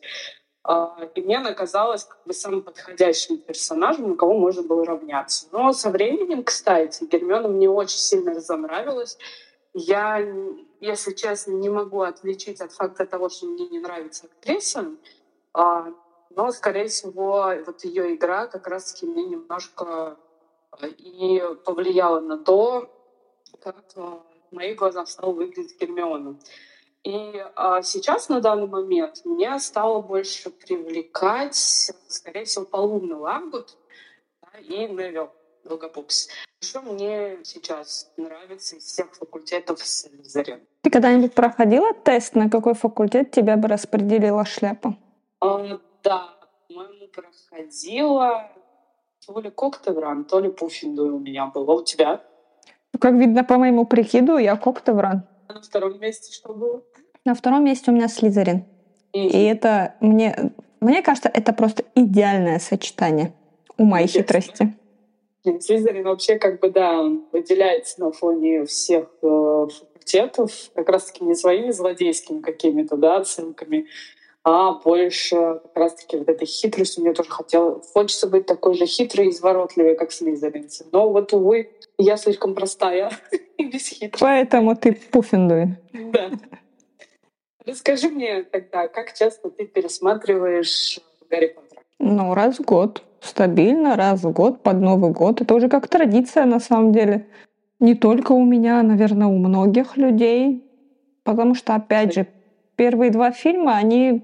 А, 0.62 1.08
и 1.14 1.20
мне 1.20 1.38
она 1.38 1.52
казалась 1.52 2.04
как 2.04 2.18
бы 2.26 2.32
самым 2.32 2.62
подходящим 2.62 3.38
персонажем, 3.38 4.10
на 4.10 4.16
кого 4.16 4.36
можно 4.36 4.62
было 4.62 4.84
равняться. 4.84 5.46
Но 5.52 5.72
со 5.72 5.90
временем, 5.90 6.42
кстати, 6.42 7.04
Гермиона 7.04 7.48
мне 7.48 7.70
очень 7.70 7.98
сильно 7.98 8.34
разонравилась. 8.34 9.16
Я, 9.74 10.18
если 10.80 11.12
честно, 11.12 11.52
не 11.52 11.68
могу 11.68 12.00
отличить 12.02 12.60
от 12.60 12.72
факта 12.72 13.06
того, 13.06 13.28
что 13.28 13.46
мне 13.46 13.68
не 13.68 13.78
нравится 13.78 14.26
актриса, 14.26 14.86
а, 15.52 15.92
но, 16.30 16.50
скорее 16.50 16.88
всего, 16.88 17.52
вот 17.64 17.84
ее 17.84 18.14
игра 18.14 18.46
как 18.46 18.66
раз-таки 18.66 19.06
мне 19.06 19.24
немножко 19.24 20.16
и 20.82 21.42
повлияла 21.64 22.20
на 22.20 22.38
то, 22.38 22.90
как 23.62 23.82
моих 24.56 24.76
глазах 24.76 25.08
стала 25.08 25.32
выглядеть 25.32 25.80
Гермиона. 25.80 26.36
И 27.04 27.44
а, 27.54 27.82
сейчас, 27.82 28.28
на 28.28 28.40
данный 28.40 28.66
момент, 28.66 29.24
меня 29.24 29.60
стало 29.60 30.00
больше 30.00 30.50
привлекать, 30.50 31.54
скорее 32.08 32.44
всего, 32.44 32.64
полумный 32.64 33.14
Лагут 33.14 33.76
да, 34.42 34.58
и 34.58 34.88
Невил 34.88 35.30
Долгопупс. 35.62 36.28
Что 36.60 36.80
мне 36.82 37.38
сейчас 37.44 38.10
нравится 38.16 38.76
из 38.76 38.84
всех 38.84 39.14
факультетов 39.14 39.78
Слизерин. 39.86 40.60
Ты 40.82 40.90
когда-нибудь 40.90 41.32
проходила 41.32 41.92
тест, 41.92 42.34
на 42.34 42.50
какой 42.50 42.74
факультет 42.74 43.30
тебя 43.30 43.56
бы 43.56 43.68
распределила 43.68 44.44
шляпа? 44.44 44.96
А, 45.40 45.78
да, 46.02 46.34
по-моему, 46.66 47.06
проходила 47.08 48.50
то 49.26 49.38
ли 49.40 49.50
Коктевран, 49.50 50.24
то 50.24 50.40
ли 50.40 50.50
Пуффиндуй 50.50 51.10
у 51.10 51.18
меня 51.18 51.46
было. 51.46 51.72
А 51.72 51.76
у 51.76 51.84
тебя? 51.84 52.24
Как 53.00 53.14
видно 53.14 53.44
по 53.44 53.58
моему 53.58 53.86
прикиду, 53.86 54.38
я 54.38 54.56
Коктевран. 54.56 55.22
На 55.48 55.60
втором 55.60 56.00
месте 56.00 56.32
что 56.32 56.52
было? 56.52 56.82
На 57.24 57.34
втором 57.34 57.64
месте 57.64 57.90
у 57.90 57.94
меня 57.94 58.08
Слизерин. 58.08 58.64
И, 59.12 59.26
и 59.26 59.44
это 59.44 59.94
мне, 60.00 60.52
мне 60.80 61.02
кажется, 61.02 61.30
это 61.32 61.52
просто 61.52 61.84
идеальное 61.94 62.58
сочетание 62.58 63.32
ума 63.76 64.00
и 64.00 64.06
хитрости. 64.06 64.74
Слизерин 65.42 66.04
вообще 66.04 66.38
как 66.38 66.60
бы, 66.60 66.70
да, 66.70 67.00
он 67.00 67.24
выделяется 67.32 68.00
на 68.00 68.10
фоне 68.10 68.64
всех 68.64 69.08
э, 69.22 69.66
факультетов, 70.06 70.70
как 70.74 70.88
раз-таки 70.88 71.24
не 71.24 71.34
своими 71.34 71.70
злодейскими 71.70 72.40
какими-то, 72.40 72.96
да, 72.96 73.18
отсылками, 73.18 73.86
а 74.48 74.74
больше 74.74 75.34
как 75.34 75.72
раз-таки 75.74 76.16
вот 76.16 76.28
этой 76.28 76.46
хитростью. 76.46 77.02
Мне 77.02 77.12
тоже 77.14 77.30
хотела, 77.30 77.82
хочется 77.82 78.28
быть 78.28 78.46
такой 78.46 78.74
же 78.74 78.86
хитрой 78.86 79.26
и 79.26 79.30
изворотливой, 79.30 79.96
как 79.96 80.12
слизеринцы. 80.12 80.86
Но 80.92 81.10
вот, 81.10 81.32
увы, 81.32 81.70
я 81.98 82.16
слишком 82.16 82.54
простая 82.54 83.10
и 83.58 83.64
бесхитрая. 83.64 84.20
Поэтому 84.20 84.76
ты 84.76 84.92
пуффиндуй. 84.92 85.74
Да. 86.12 86.30
Расскажи 87.66 88.08
мне 88.08 88.44
тогда, 88.44 88.86
как 88.86 89.14
часто 89.14 89.50
ты 89.50 89.66
пересматриваешь 89.66 91.00
Гарри 91.28 91.48
Поттера? 91.48 91.82
Ну, 91.98 92.32
раз 92.32 92.60
в 92.60 92.62
год 92.62 93.02
стабильно 93.20 93.96
раз 93.96 94.22
в 94.22 94.30
год 94.30 94.62
под 94.62 94.80
Новый 94.80 95.10
год. 95.10 95.40
Это 95.40 95.56
уже 95.56 95.68
как 95.68 95.88
традиция 95.88 96.44
на 96.44 96.60
самом 96.60 96.92
деле. 96.92 97.26
Не 97.80 97.96
только 97.96 98.30
у 98.30 98.44
меня, 98.44 98.78
а, 98.78 98.84
наверное, 98.84 99.26
у 99.26 99.38
многих 99.38 99.96
людей. 99.96 100.62
Потому 101.24 101.56
что, 101.56 101.74
опять 101.74 102.14
же, 102.14 102.28
первые 102.76 103.10
два 103.10 103.32
фильма, 103.32 103.74
они 103.74 104.22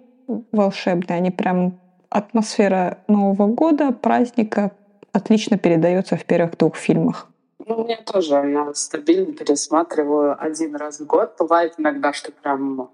волшебные. 0.53 1.19
Они 1.19 1.31
прям 1.31 1.79
атмосфера 2.11 2.99
Нового 3.09 3.47
года, 3.47 3.93
праздника 3.93 4.73
отлично 5.13 5.59
передается 5.59 6.17
в 6.17 6.25
первых 6.25 6.57
двух 6.57 6.77
фильмах. 6.77 7.29
Ну, 7.67 7.85
меня 7.85 7.99
тоже. 8.03 8.35
Я 8.35 8.73
стабильно 8.75 9.33
пересматриваю 9.33 10.37
один 10.39 10.75
раз 10.77 11.01
в 11.01 11.07
год. 11.07 11.35
Бывает 11.39 11.75
иногда, 11.79 12.13
что 12.13 12.33
прям 12.33 12.91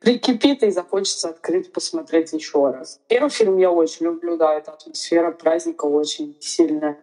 прикипит 0.00 0.62
и 0.62 0.70
захочется 0.70 1.30
открыть, 1.30 1.72
посмотреть 1.72 2.32
еще 2.32 2.70
раз. 2.70 3.00
Первый 3.08 3.30
фильм 3.30 3.58
я 3.58 3.70
очень 3.70 4.06
люблю, 4.06 4.36
да, 4.36 4.54
эта 4.54 4.72
атмосфера 4.72 5.30
праздника 5.30 5.84
очень 5.84 6.36
сильная. 6.40 6.98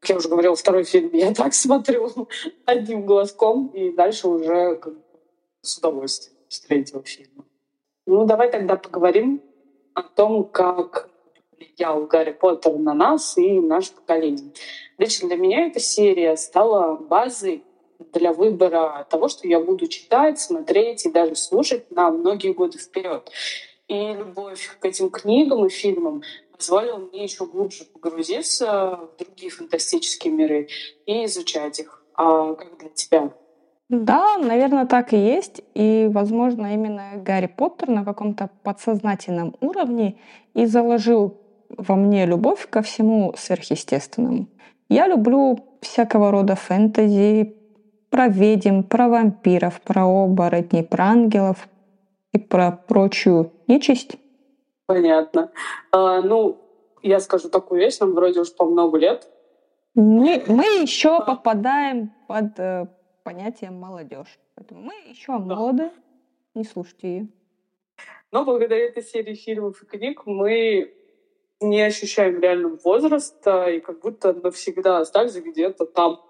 Как 0.00 0.10
я 0.10 0.16
уже 0.16 0.28
говорила, 0.28 0.54
второй 0.54 0.84
фильм 0.84 1.10
я 1.12 1.34
так 1.34 1.54
смотрю 1.54 2.28
одним 2.64 3.06
глазком, 3.06 3.68
и 3.68 3.90
дальше 3.90 4.28
уже 4.28 4.76
как, 4.76 4.94
с 5.62 5.78
удовольствием 5.78 6.36
с 6.48 6.60
третьего 6.60 7.02
фильма. 7.02 7.45
Ну, 8.06 8.24
давай 8.24 8.50
тогда 8.50 8.76
поговорим 8.76 9.42
о 9.94 10.02
том, 10.02 10.44
как 10.44 11.10
влиял 11.58 12.06
Гарри 12.06 12.30
Поттер 12.32 12.78
на 12.78 12.94
нас 12.94 13.36
и 13.36 13.58
наше 13.58 13.94
поколение. 13.94 14.52
Лично 14.96 15.28
для 15.28 15.36
меня 15.36 15.66
эта 15.66 15.80
серия 15.80 16.36
стала 16.36 16.96
базой 16.96 17.64
для 18.12 18.32
выбора 18.32 19.06
того, 19.10 19.26
что 19.26 19.48
я 19.48 19.58
буду 19.58 19.88
читать, 19.88 20.38
смотреть 20.38 21.04
и 21.04 21.10
даже 21.10 21.34
слушать 21.34 21.90
на 21.90 22.10
многие 22.10 22.52
годы 22.52 22.78
вперед. 22.78 23.28
И 23.88 24.12
любовь 24.12 24.76
к 24.78 24.84
этим 24.84 25.10
книгам 25.10 25.66
и 25.66 25.68
фильмам 25.68 26.22
позволила 26.56 26.98
мне 26.98 27.24
еще 27.24 27.44
глубже 27.44 27.84
погрузиться 27.84 29.00
в 29.12 29.18
другие 29.18 29.50
фантастические 29.50 30.32
миры 30.32 30.68
и 31.06 31.24
изучать 31.24 31.80
их. 31.80 32.04
А 32.14 32.54
как 32.54 32.78
для 32.78 32.88
тебя? 32.90 33.32
Да, 33.88 34.38
наверное, 34.38 34.86
так 34.86 35.12
и 35.12 35.16
есть. 35.16 35.62
И, 35.74 36.08
возможно, 36.10 36.74
именно 36.74 37.12
Гарри 37.16 37.46
Поттер 37.46 37.88
на 37.88 38.04
каком-то 38.04 38.50
подсознательном 38.62 39.54
уровне 39.60 40.18
и 40.54 40.66
заложил 40.66 41.40
во 41.68 41.94
мне 41.94 42.26
любовь 42.26 42.68
ко 42.68 42.82
всему 42.82 43.34
сверхъестественному. 43.36 44.48
Я 44.88 45.06
люблю 45.08 45.58
всякого 45.80 46.30
рода 46.30 46.56
фэнтези, 46.56 47.56
про 48.10 48.28
ведьм, 48.28 48.82
про 48.82 49.08
вампиров, 49.08 49.80
про 49.82 50.06
оборотней, 50.06 50.84
про 50.84 51.04
ангелов 51.06 51.68
и 52.32 52.38
про 52.38 52.72
прочую 52.72 53.52
нечисть. 53.66 54.16
Понятно. 54.86 55.50
А, 55.92 56.22
ну, 56.22 56.56
я 57.02 57.20
скажу 57.20 57.48
такую 57.48 57.80
вещь, 57.80 57.98
нам 57.98 58.14
вроде 58.14 58.40
уже 58.40 58.52
по 58.52 58.64
много 58.64 58.98
лет. 58.98 59.28
Мы, 59.94 60.42
мы 60.46 60.64
еще 60.82 61.20
попадаем 61.24 62.12
под 62.28 62.58
э, 62.58 62.86
понятием 63.26 63.74
молодежь. 63.74 64.38
Поэтому 64.54 64.82
мы 64.82 64.94
еще 65.08 65.32
да. 65.32 65.38
молоды, 65.38 65.90
не 66.54 66.62
слушайте 66.62 67.08
ее. 67.08 67.28
Но 68.30 68.44
благодаря 68.44 68.86
этой 68.86 69.02
серии 69.02 69.34
фильмов 69.34 69.82
и 69.82 69.86
книг 69.86 70.22
мы 70.26 70.94
не 71.60 71.82
ощущаем 71.82 72.40
реального 72.40 72.76
возраста 72.76 73.66
и 73.66 73.80
как 73.80 74.00
будто 74.00 74.32
навсегда 74.32 75.00
остались 75.00 75.34
где-то 75.34 75.86
там 75.86 76.20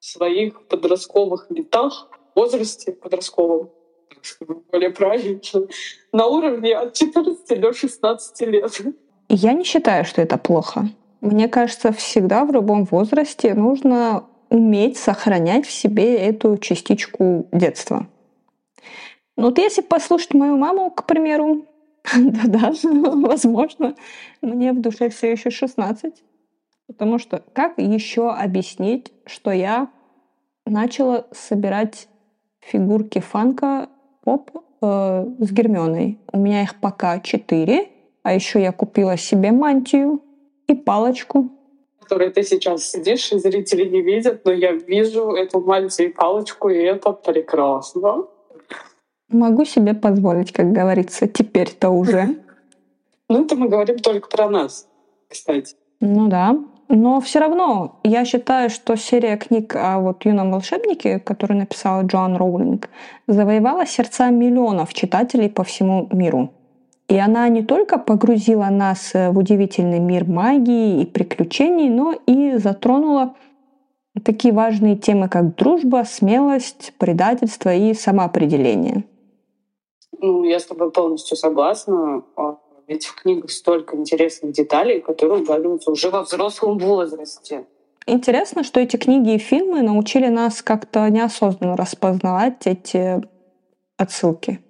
своих 0.00 0.66
подростковых 0.68 1.46
летах, 1.48 2.10
возрасте 2.34 2.92
подростковом, 2.92 3.70
более 4.70 4.90
правильно, 4.90 5.40
на 6.12 6.26
уровне 6.26 6.76
от 6.76 6.92
14 6.92 7.58
до 7.58 7.72
16 7.72 8.40
лет. 8.48 8.80
Я 9.30 9.54
не 9.54 9.64
считаю, 9.64 10.04
что 10.04 10.20
это 10.20 10.36
плохо. 10.36 10.88
Мне 11.22 11.48
кажется, 11.48 11.90
всегда 11.92 12.44
в 12.44 12.52
любом 12.52 12.84
возрасте 12.84 13.54
нужно 13.54 14.26
уметь 14.50 14.96
сохранять 14.96 15.66
в 15.66 15.70
себе 15.70 16.16
эту 16.16 16.56
частичку 16.58 17.46
детства. 17.52 18.06
Ну 19.36 19.44
вот 19.44 19.58
если 19.58 19.82
послушать 19.82 20.34
мою 20.34 20.56
маму, 20.56 20.90
к 20.90 21.04
примеру, 21.04 21.64
да-да, 22.16 22.72
возможно, 22.82 23.94
мне 24.42 24.72
в 24.72 24.80
душе 24.80 25.10
все 25.10 25.32
еще 25.32 25.50
16. 25.50 26.22
Потому 26.86 27.18
что 27.18 27.42
как 27.52 27.78
еще 27.78 28.30
объяснить, 28.30 29.12
что 29.26 29.50
я 29.50 29.88
начала 30.64 31.26
собирать 31.32 32.08
фигурки 32.60 33.20
фанка 33.20 33.88
поп 34.22 34.50
э, 34.80 35.26
с 35.38 35.52
Гермионой. 35.52 36.18
У 36.32 36.38
меня 36.38 36.62
их 36.62 36.80
пока 36.80 37.20
четыре, 37.20 37.88
а 38.22 38.32
еще 38.32 38.60
я 38.60 38.72
купила 38.72 39.16
себе 39.16 39.52
мантию 39.52 40.22
и 40.66 40.74
палочку. 40.74 41.50
Которой 42.08 42.30
ты 42.30 42.42
сейчас 42.42 42.90
сидишь, 42.90 43.32
и 43.32 43.38
зрители 43.38 43.86
не 43.86 44.00
видят, 44.00 44.42
но 44.46 44.52
я 44.52 44.72
вижу 44.72 45.32
эту 45.32 45.60
мантию 45.60 46.08
и 46.08 46.12
палочку, 46.12 46.70
и 46.70 46.78
это 46.78 47.12
прекрасно. 47.12 48.24
Могу 49.28 49.66
себе 49.66 49.92
позволить, 49.92 50.50
как 50.52 50.72
говорится, 50.72 51.28
теперь-то 51.28 51.90
уже. 51.90 52.36
Ну, 53.30 53.44
это 53.44 53.56
мы 53.56 53.68
говорим 53.68 53.98
только 53.98 54.26
про 54.26 54.48
нас, 54.48 54.88
кстати. 55.28 55.76
Ну 56.00 56.28
да. 56.28 56.56
Но 56.88 57.20
все 57.20 57.40
равно 57.40 58.00
я 58.02 58.24
считаю, 58.24 58.70
что 58.70 58.96
серия 58.96 59.36
книг 59.36 59.76
о 59.76 59.98
вот 59.98 60.24
юном 60.24 60.50
волшебнике, 60.50 61.18
которую 61.18 61.58
написала 61.58 62.00
Джоан 62.04 62.38
Роулинг, 62.38 62.88
завоевала 63.26 63.84
сердца 63.84 64.30
миллионов 64.30 64.94
читателей 64.94 65.50
по 65.50 65.62
всему 65.62 66.08
миру. 66.10 66.50
И 67.08 67.16
она 67.16 67.48
не 67.48 67.62
только 67.62 67.98
погрузила 67.98 68.66
нас 68.66 69.12
в 69.14 69.38
удивительный 69.38 69.98
мир 69.98 70.26
магии 70.26 71.00
и 71.00 71.06
приключений, 71.06 71.88
но 71.88 72.14
и 72.26 72.58
затронула 72.58 73.34
такие 74.24 74.52
важные 74.52 74.96
темы, 74.96 75.28
как 75.28 75.56
дружба, 75.56 76.04
смелость, 76.06 76.92
предательство 76.98 77.74
и 77.74 77.94
самоопределение. 77.94 79.04
Ну, 80.20 80.44
я 80.44 80.58
с 80.58 80.66
тобой 80.66 80.90
полностью 80.90 81.36
согласна. 81.36 82.24
А, 82.36 82.56
ведь 82.86 83.06
в 83.06 83.14
книгах 83.14 83.50
столько 83.50 83.96
интересных 83.96 84.52
деталей, 84.52 85.00
которые 85.00 85.40
угадываются 85.40 85.90
уже 85.90 86.10
во 86.10 86.22
взрослом 86.22 86.78
возрасте. 86.78 87.66
Интересно, 88.06 88.64
что 88.64 88.80
эти 88.80 88.96
книги 88.96 89.34
и 89.34 89.38
фильмы 89.38 89.82
научили 89.82 90.28
нас 90.28 90.62
как-то 90.62 91.08
неосознанно 91.08 91.76
распознавать 91.76 92.66
эти 92.66 93.22
отсылки. 93.96 94.60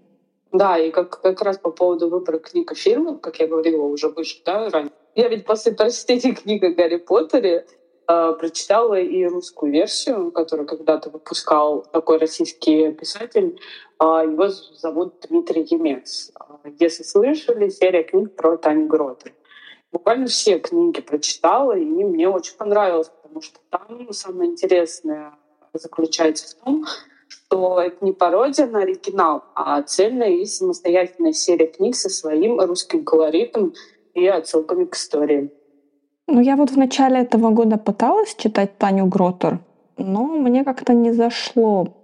Да, 0.53 0.79
и 0.79 0.91
как, 0.91 1.21
как 1.21 1.43
раз 1.43 1.59
по 1.59 1.71
поводу 1.71 2.09
выбора 2.09 2.39
книг 2.39 2.73
и 2.73 2.75
фильмов, 2.75 3.21
как 3.21 3.39
я 3.39 3.47
говорила 3.47 3.83
уже 3.83 4.09
выше, 4.09 4.41
да, 4.45 4.71
ранее. 4.71 4.93
Я 5.15 5.29
ведь 5.29 5.45
после 5.45 5.73
прочтения 5.73 6.35
книги 6.35 6.67
Гарри 6.67 6.97
Поттере 6.97 7.67
э, 8.07 8.33
прочитала 8.39 8.99
и 8.99 9.27
русскую 9.27 9.73
версию, 9.73 10.31
которую 10.33 10.67
когда-то 10.67 11.11
выпускал 11.11 11.83
такой 11.93 12.19
российский 12.19 12.93
писатель 12.93 13.59
а, 13.99 14.23
его 14.23 14.49
зовут 14.49 15.27
Дмитрий 15.29 15.67
Емец. 15.69 16.31
А, 16.39 16.61
если 16.79 17.03
слышали, 17.03 17.69
серия 17.69 18.05
книг 18.05 18.37
про 18.37 18.57
Таню 18.57 18.87
Гроты. 18.87 19.35
Буквально 19.91 20.27
все 20.27 20.59
книги 20.61 21.01
прочитала, 21.01 21.77
и 21.77 21.85
мне 21.85 22.29
очень 22.29 22.57
понравилось, 22.57 23.11
потому 23.23 23.41
что 23.41 23.59
там 23.71 24.13
самое 24.13 24.51
интересное 24.51 25.35
заключается 25.73 26.57
в 26.57 26.61
том, 26.63 26.87
что 27.29 27.81
это 27.81 28.05
не 28.05 28.13
пародия 28.13 28.67
на 28.67 28.81
оригинал, 28.81 29.45
а 29.55 29.83
цельная 29.83 30.31
и 30.31 30.45
самостоятельная 30.45 31.33
серия 31.33 31.67
книг 31.67 31.95
со 31.95 32.09
своим 32.09 32.61
русским 32.61 33.05
колоритом 33.05 33.75
и 34.15 34.27
отсылками 34.27 34.85
к 34.85 34.95
истории. 34.95 35.51
Ну, 36.27 36.41
я 36.41 36.57
вот 36.57 36.71
в 36.71 36.77
начале 36.77 37.21
этого 37.21 37.51
года 37.51 37.79
пыталась 37.79 38.35
читать 38.35 38.77
Таню 38.79 39.07
Гротер, 39.07 39.61
но 39.97 40.25
мне 40.25 40.65
как-то 40.65 40.93
не 40.93 41.13
зашло. 41.13 41.95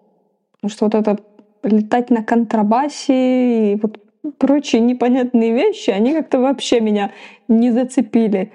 Потому 0.52 0.70
что 0.70 0.84
вот 0.86 0.94
это 0.94 1.18
летать 1.62 2.10
на 2.10 2.22
контрабасе 2.24 3.72
и 3.72 3.76
вот 3.76 3.98
прочие 4.38 4.80
непонятные 4.80 5.52
вещи, 5.52 5.90
они 5.90 6.14
как-то 6.14 6.40
вообще 6.40 6.80
меня 6.80 7.12
не 7.48 7.70
зацепили. 7.70 8.52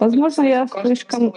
Возможно, 0.00 0.42
я 0.42 0.66
слишком 0.66 1.34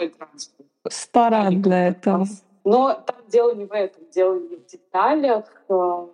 стара 0.90 1.50
для 1.52 1.90
этого. 1.90 2.26
Но 2.68 3.02
там 3.06 3.16
дело 3.30 3.56
не 3.56 3.64
в 3.64 3.72
этом, 3.72 4.04
дело 4.10 4.38
не 4.38 4.58
в 4.58 4.66
деталях 4.66 5.46
э, 5.70 6.08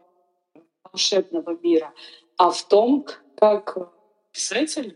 волшебного 0.84 1.58
мира, 1.64 1.92
а 2.38 2.52
в 2.52 2.62
том, 2.68 3.08
как 3.36 3.92
писатель 4.32 4.96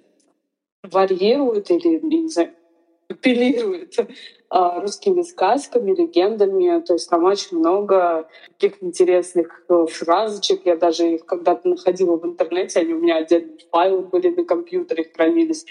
варьирует 0.84 1.72
или, 1.72 2.00
не 2.06 2.30
знаю, 2.30 2.54
апеллирует 3.10 3.96
а, 4.50 4.82
русскими 4.82 5.24
сказками, 5.24 5.96
легендами. 5.96 6.80
То 6.82 6.94
есть 6.94 7.10
там 7.10 7.24
очень 7.24 7.58
много 7.58 8.30
таких 8.60 8.84
интересных 8.84 9.64
э, 9.68 9.88
фразочек. 9.88 10.64
Я 10.64 10.76
даже 10.76 11.16
их 11.16 11.26
когда-то 11.26 11.70
находила 11.70 12.18
в 12.18 12.26
интернете, 12.26 12.82
они 12.82 12.94
у 12.94 13.00
меня 13.00 13.18
отдельные 13.18 13.58
файлы 13.72 14.04
были 14.04 14.30
на 14.30 14.46
компьютере, 14.46 15.10
хранились. 15.12 15.66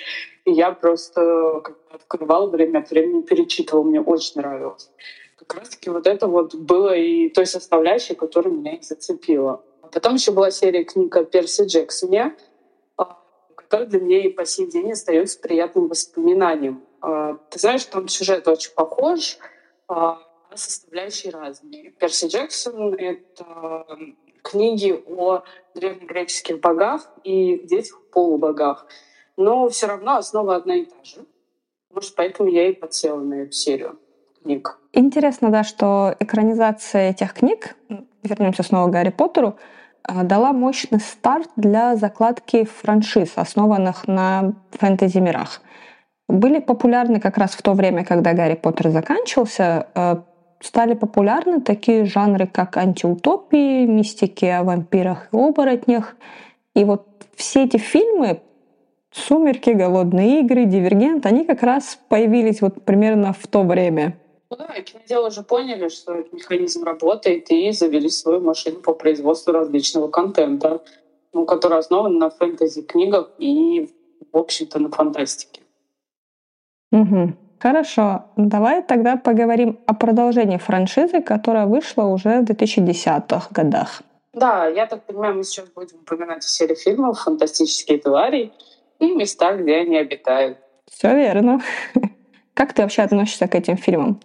И 0.47 0.51
я 0.51 0.73
просто 0.73 1.63
открывала 1.93 2.51
время 2.51 2.81
от 2.81 2.91
времени, 2.91 3.23
перечитывала. 3.23 3.85
Мне 3.85 4.01
очень 4.01 4.41
нравилось. 4.41 4.91
Как 5.47 5.61
раз-таки 5.61 5.91
вот 5.91 6.07
это 6.07 6.27
вот 6.27 6.55
было 6.55 6.95
и 6.97 7.29
той 7.29 7.47
составляющей, 7.47 8.15
которая 8.15 8.53
меня 8.53 8.75
их 8.75 8.85
зацепила. 8.85 9.63
Потом 9.93 10.15
еще 10.15 10.33
была 10.33 10.51
серия 10.51 10.85
книг 10.85 11.17
о 11.17 11.25
Перси 11.25 11.63
Джексоне, 11.63 12.37
который 13.55 13.87
для 13.87 14.01
меня 14.01 14.25
и 14.25 14.29
по 14.29 14.45
сей 14.45 14.71
день 14.71 14.93
остается 14.93 15.41
приятным 15.41 15.89
воспоминанием. 15.89 16.85
А, 17.01 17.35
ты 17.51 17.59
знаешь, 17.59 17.85
там 17.85 18.09
сюжет 18.09 18.47
очень 18.49 18.73
похож, 18.75 19.39
а 19.89 20.21
составляющие 20.55 21.33
разные. 21.33 21.91
Перси 21.91 22.27
Джексон— 22.27 22.95
это 22.99 23.87
книги 24.43 25.03
о 25.07 25.43
древнегреческих 25.75 26.61
богах 26.61 27.09
и 27.25 27.59
детях 27.65 28.01
полубогах. 28.13 28.87
Но 29.37 29.69
все 29.69 29.87
равно 29.87 30.17
основа 30.17 30.57
одна 30.57 30.77
и 30.77 30.85
та 30.85 31.03
же. 31.03 31.27
Может, 31.91 32.15
поэтому 32.15 32.49
я 32.49 32.69
и 32.69 32.73
подсела 32.73 33.21
на 33.21 33.43
эту 33.43 33.53
серию 33.53 33.99
книг. 34.47 34.79
Интересно, 34.93 35.51
да, 35.51 35.65
что 35.65 36.15
экранизация 36.21 37.11
этих 37.11 37.35
книг, 37.35 37.77
вернемся 38.23 38.63
снова 38.63 38.89
к 38.89 38.93
Гарри 38.93 39.11
Поттеру, 39.11 39.57
а, 40.05 40.23
дала 40.23 40.53
мощный 40.53 41.01
старт 41.01 41.51
для 41.57 41.97
закладки 41.97 42.65
франшиз, 42.65 43.33
основанных 43.37 44.07
на 44.07 44.55
фэнтези-мирах. 44.71 45.63
Были 46.29 46.61
популярны 46.61 47.21
как 47.21 47.39
раз 47.39 47.53
в 47.53 47.63
то 47.63 47.73
время, 47.73 48.05
когда 48.05 48.33
Гарри 48.33 48.55
Поттер 48.55 48.91
заканчивался, 48.91 49.89
а, 49.95 50.23
стали 50.61 50.95
популярны 50.95 51.61
такие 51.61 52.05
жанры, 52.05 52.47
как 52.47 52.77
антиутопии, 52.77 53.85
мистики 53.87 54.45
о 54.45 54.63
вампирах 54.63 55.29
и 55.33 55.37
оборотнях. 55.37 56.17
И 56.75 56.85
вот 56.85 57.07
все 57.35 57.65
эти 57.65 57.79
фильмы 57.79 58.41
«Сумерки», 59.13 59.71
«Голодные 59.71 60.41
игры», 60.41 60.67
«Дивергент», 60.67 61.27
они 61.27 61.45
как 61.45 61.63
раз 61.63 61.99
появились 62.09 62.61
вот 62.61 62.85
примерно 62.85 63.33
в 63.33 63.47
то 63.47 63.63
время. 63.63 64.17
Ну 64.49 64.57
да, 64.57 64.67
киноделы 64.81 65.29
уже 65.29 65.43
поняли, 65.43 65.89
что 65.89 66.15
этот 66.15 66.33
механизм 66.33 66.85
работает, 66.85 67.51
и 67.51 67.73
завели 67.73 68.09
свою 68.09 68.41
машину 68.41 68.81
по 68.81 68.95
производству 68.95 69.53
различного 69.53 70.09
контента, 70.09 70.83
ну, 71.33 71.47
который 71.47 71.79
основан 71.79 72.19
на 72.19 72.31
фэнтези-книгах 72.31 73.31
и, 73.39 73.91
в 74.33 74.37
общем-то, 74.37 74.79
на 74.79 74.91
фантастике. 74.91 75.63
Угу. 76.93 77.33
Хорошо, 77.59 78.27
давай 78.37 78.83
тогда 78.83 79.17
поговорим 79.17 79.79
о 79.87 79.95
продолжении 79.95 80.59
франшизы, 80.59 81.21
которая 81.23 81.67
вышла 81.67 82.05
уже 82.05 82.41
в 82.41 82.45
2010-х 82.45 83.49
годах. 83.51 84.03
Да, 84.33 84.67
я 84.67 84.87
так 84.87 85.05
понимаю, 85.05 85.37
мы 85.37 85.45
сейчас 85.45 85.69
будем 85.71 85.97
упоминать 86.01 86.45
серию 86.45 86.77
фильмов 86.77 87.19
«Фантастические 87.21 87.99
твари» 87.99 88.53
и 88.99 89.15
места, 89.15 89.57
где 89.57 89.77
они 89.77 89.97
обитают. 89.97 90.59
Все 90.87 91.15
верно. 91.17 91.63
Как 92.55 92.73
ты 92.73 92.83
вообще 92.83 93.03
относишься 93.03 93.49
к 93.49 93.55
этим 93.55 93.77
фильмам? 93.77 94.21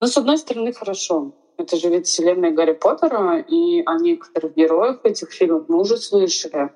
Ну, 0.00 0.06
с 0.06 0.16
одной 0.16 0.38
стороны, 0.38 0.72
хорошо. 0.72 1.32
Это 1.58 1.76
же 1.76 1.90
ведь 1.90 2.06
вселенная 2.06 2.52
Гарри 2.52 2.72
Поттера, 2.72 3.38
и 3.38 3.82
о 3.84 3.98
некоторых 3.98 4.54
героях 4.54 5.00
этих 5.04 5.30
фильмов 5.30 5.64
мы 5.68 5.80
уже 5.80 5.98
слышали. 5.98 6.70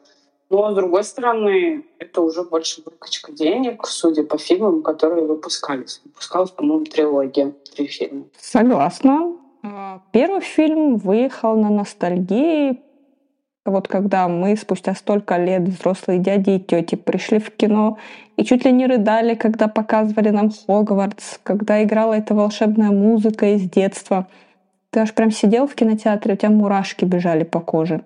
Но, 0.51 0.71
с 0.71 0.75
другой 0.75 1.05
стороны, 1.05 1.87
это 1.99 2.21
уже 2.21 2.43
больше 2.43 2.83
выкачка 2.85 3.33
денег, 3.33 3.87
судя 3.87 4.25
по 4.25 4.37
фильмам, 4.37 4.83
которые 4.83 5.27
выпускались. 5.27 6.03
Выпускалась, 6.05 6.51
по-моему, 6.51 6.85
трилогия, 6.85 7.55
три 7.75 7.87
фильма. 7.87 8.27
Согласна. 8.39 9.39
А, 9.63 10.03
первый 10.13 10.43
фильм 10.43 10.99
выехал 10.99 11.57
на 11.57 11.71
ностальгии, 11.71 12.83
вот 13.65 13.89
когда 13.89 14.29
мы 14.29 14.57
спустя 14.57 14.95
столько 14.95 15.37
лет, 15.39 15.63
взрослые 15.63 16.19
дяди 16.19 16.51
и 16.51 16.61
тети, 16.61 16.97
пришли 16.97 17.39
в 17.39 17.51
кино 17.51 17.99
и 18.37 18.45
чуть 18.45 18.65
ли 18.65 18.73
не 18.73 18.87
рыдали, 18.87 19.35
когда 19.35 19.69
показывали 19.69 20.29
нам 20.29 20.51
Хогвартс, 20.51 21.39
когда 21.43 21.83
играла 21.83 22.15
эта 22.15 22.35
волшебная 22.35 22.91
музыка 22.91 23.55
из 23.55 23.63
детства. 23.63 24.27
Ты 24.91 25.01
аж 25.01 25.15
прям 25.15 25.31
сидел 25.31 25.67
в 25.67 25.75
кинотеатре, 25.75 26.35
у 26.35 26.37
тебя 26.37 26.51
мурашки 26.51 27.05
бежали 27.05 27.45
по 27.45 27.61
коже. 27.61 28.03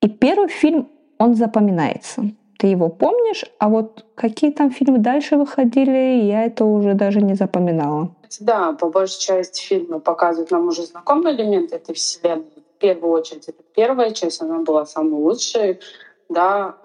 И 0.00 0.08
первый 0.08 0.48
фильм, 0.48 0.88
он 1.18 1.34
запоминается. 1.34 2.30
Ты 2.58 2.68
его 2.68 2.88
помнишь, 2.88 3.44
а 3.58 3.68
вот 3.68 4.04
какие 4.14 4.50
там 4.50 4.70
фильмы 4.70 4.98
дальше 4.98 5.36
выходили, 5.36 6.24
я 6.24 6.44
это 6.44 6.64
уже 6.64 6.94
даже 6.94 7.20
не 7.20 7.34
запоминала. 7.34 8.14
Да, 8.40 8.72
по 8.72 8.90
большей 8.90 9.20
части 9.20 9.62
фильмы 9.62 10.00
показывают 10.00 10.50
нам 10.50 10.66
уже 10.68 10.82
знакомые 10.82 11.36
элементы 11.36 11.76
этой 11.76 11.94
вселенной 11.94 12.57
в 12.78 12.80
первую 12.80 13.12
очередь, 13.12 13.48
это 13.48 13.60
первая 13.74 14.12
часть, 14.12 14.40
она 14.40 14.60
была 14.60 14.86
самой 14.86 15.20
лучшей, 15.20 15.80
да, 16.28 16.78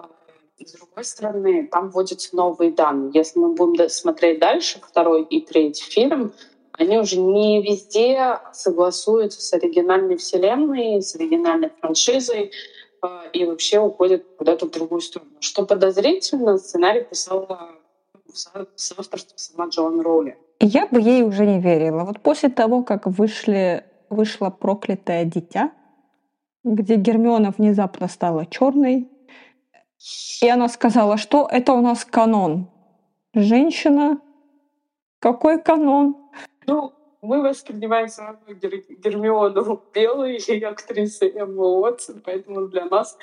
с 0.58 0.72
другой 0.72 1.04
стороны, 1.04 1.68
там 1.68 1.90
вводятся 1.90 2.36
новые 2.36 2.72
данные. 2.72 3.12
Если 3.14 3.38
мы 3.38 3.54
будем 3.54 3.90
смотреть 3.90 4.40
дальше, 4.40 4.82
второй 4.82 5.24
и 5.24 5.42
третий 5.42 5.84
фильм, 5.84 6.34
они 6.72 6.98
уже 6.98 7.20
не 7.20 7.62
везде 7.62 8.40
согласуются 8.54 9.40
с 9.40 9.54
оригинальной 9.54 10.18
вселенной, 10.18 11.00
с 11.00 11.16
оригинальной 11.16 11.70
франшизой 11.80 12.52
а, 13.02 13.26
и 13.32 13.46
вообще 13.46 13.80
уходят 13.80 14.24
куда-то 14.38 14.66
в 14.66 14.72
другую 14.72 15.02
сторону. 15.02 15.30
Что 15.40 15.64
подозрительно, 15.66 16.58
сценарий 16.58 17.04
писала 17.04 17.70
с 18.34 18.92
авторством 18.98 19.38
сама 19.38 19.68
Джоан 19.68 20.02
Роули. 20.02 20.38
Я 20.60 20.88
бы 20.88 21.00
ей 21.00 21.22
уже 21.22 21.46
не 21.46 21.60
верила. 21.60 22.04
Вот 22.04 22.22
после 22.22 22.50
того, 22.50 22.82
как 22.82 23.06
вышли, 23.06 23.86
вышло 24.10 24.50
«Проклятое 24.50 25.26
дитя», 25.26 25.72
где 26.64 26.96
Гермиона 26.96 27.54
внезапно 27.58 28.08
стала 28.08 28.46
черной. 28.46 29.10
И 30.42 30.50
она 30.50 30.68
сказала, 30.68 31.18
что 31.18 31.48
это 31.50 31.74
у 31.74 31.82
нас 31.82 32.06
канон. 32.06 32.70
Женщина? 33.34 34.20
Какой 35.20 35.62
канон? 35.62 36.18
Ну, 36.68 36.94
мы 37.22 37.42
воспринимаем 37.42 38.10
сразу 38.10 38.40
Гер- 38.48 38.84
Гермиону 39.02 39.82
белой 39.94 40.38
и 40.38 40.64
актрисы 40.64 41.30
Эмма 41.30 41.64
Уотсон, 41.64 42.22
поэтому 42.24 42.68
для 42.68 42.86
нас 42.86 43.18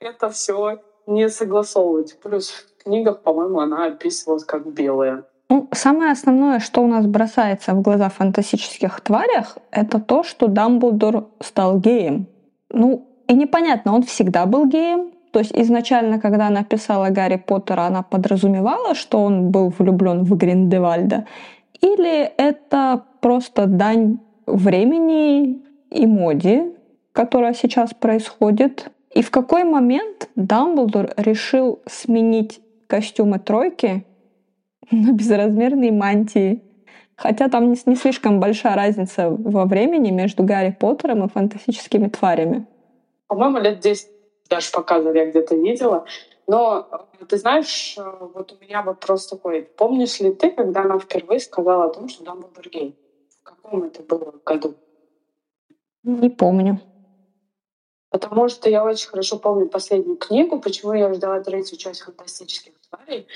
это 0.00 0.28
все 0.30 0.80
не 1.06 1.28
согласовывать. 1.28 2.18
Плюс 2.20 2.50
в 2.50 2.82
книгах, 2.82 3.22
по-моему, 3.22 3.60
она 3.60 3.86
описывалась 3.86 4.44
как 4.44 4.66
белая. 4.66 5.24
Ну, 5.48 5.68
самое 5.72 6.10
основное, 6.10 6.58
что 6.58 6.82
у 6.82 6.86
нас 6.88 7.06
бросается 7.06 7.74
в 7.74 7.82
глаза 7.82 8.08
в 8.08 8.14
фантастических 8.14 9.00
тварях, 9.02 9.58
это 9.70 10.00
то, 10.00 10.24
что 10.24 10.48
Дамблдор 10.48 11.28
стал 11.40 11.78
геем. 11.78 12.26
Ну, 12.74 13.06
и 13.28 13.34
непонятно, 13.34 13.94
он 13.94 14.02
всегда 14.02 14.46
был 14.46 14.66
геем. 14.66 15.12
То 15.30 15.40
есть 15.40 15.52
изначально, 15.54 16.20
когда 16.20 16.46
она 16.48 16.62
писала 16.62 17.08
Гарри 17.10 17.36
Поттера, 17.36 17.82
она 17.86 18.02
подразумевала, 18.02 18.94
что 18.94 19.18
он 19.20 19.50
был 19.50 19.72
влюблен 19.78 20.24
в 20.24 20.36
Гриндевальда. 20.36 21.26
Или 21.80 22.22
это 22.36 23.02
просто 23.20 23.66
дань 23.66 24.18
времени 24.46 25.62
и 25.90 26.06
моде, 26.06 26.72
которая 27.12 27.54
сейчас 27.54 27.94
происходит. 27.94 28.90
И 29.14 29.22
в 29.22 29.30
какой 29.30 29.64
момент 29.64 30.28
Дамблдор 30.36 31.14
решил 31.16 31.80
сменить 31.86 32.60
костюмы 32.86 33.38
тройки 33.38 34.04
на 34.90 35.12
безразмерные 35.12 35.92
мантии? 35.92 36.62
Хотя 37.16 37.48
там 37.48 37.70
не, 37.70 37.78
не 37.86 37.96
слишком 37.96 38.40
большая 38.40 38.74
разница 38.74 39.30
во 39.30 39.64
времени 39.66 40.10
между 40.10 40.42
Гарри 40.42 40.76
Поттером 40.78 41.24
и 41.24 41.28
фантастическими 41.28 42.08
тварями. 42.08 42.66
По-моему, 43.28 43.58
лет 43.58 43.80
10 43.80 44.08
даже 44.48 44.70
показывали, 44.72 45.18
я 45.18 45.30
где-то 45.30 45.54
видела. 45.54 46.06
Но 46.46 46.86
э, 47.20 47.24
ты 47.24 47.36
знаешь, 47.36 47.96
э, 47.96 48.02
вот 48.34 48.52
у 48.52 48.64
меня 48.64 48.82
вопрос 48.82 49.26
такой. 49.26 49.62
Помнишь 49.62 50.20
ли 50.20 50.32
ты, 50.32 50.50
когда 50.50 50.82
она 50.82 50.98
впервые 50.98 51.40
сказала 51.40 51.86
о 51.86 51.90
том, 51.90 52.08
что 52.08 52.24
Дамблдор 52.24 52.68
гей? 52.68 52.98
В 53.40 53.42
каком 53.42 53.84
это 53.84 54.02
было 54.02 54.34
году? 54.44 54.74
Не 56.02 56.28
помню. 56.28 56.80
Потому 58.10 58.48
что 58.48 58.70
я 58.70 58.84
очень 58.84 59.08
хорошо 59.08 59.38
помню 59.38 59.68
последнюю 59.68 60.16
книгу, 60.16 60.60
почему 60.60 60.92
я 60.92 61.12
ждала 61.14 61.40
третью 61.40 61.78
часть 61.78 62.02
«Фантастических 62.02 62.72
тварей», 62.88 63.26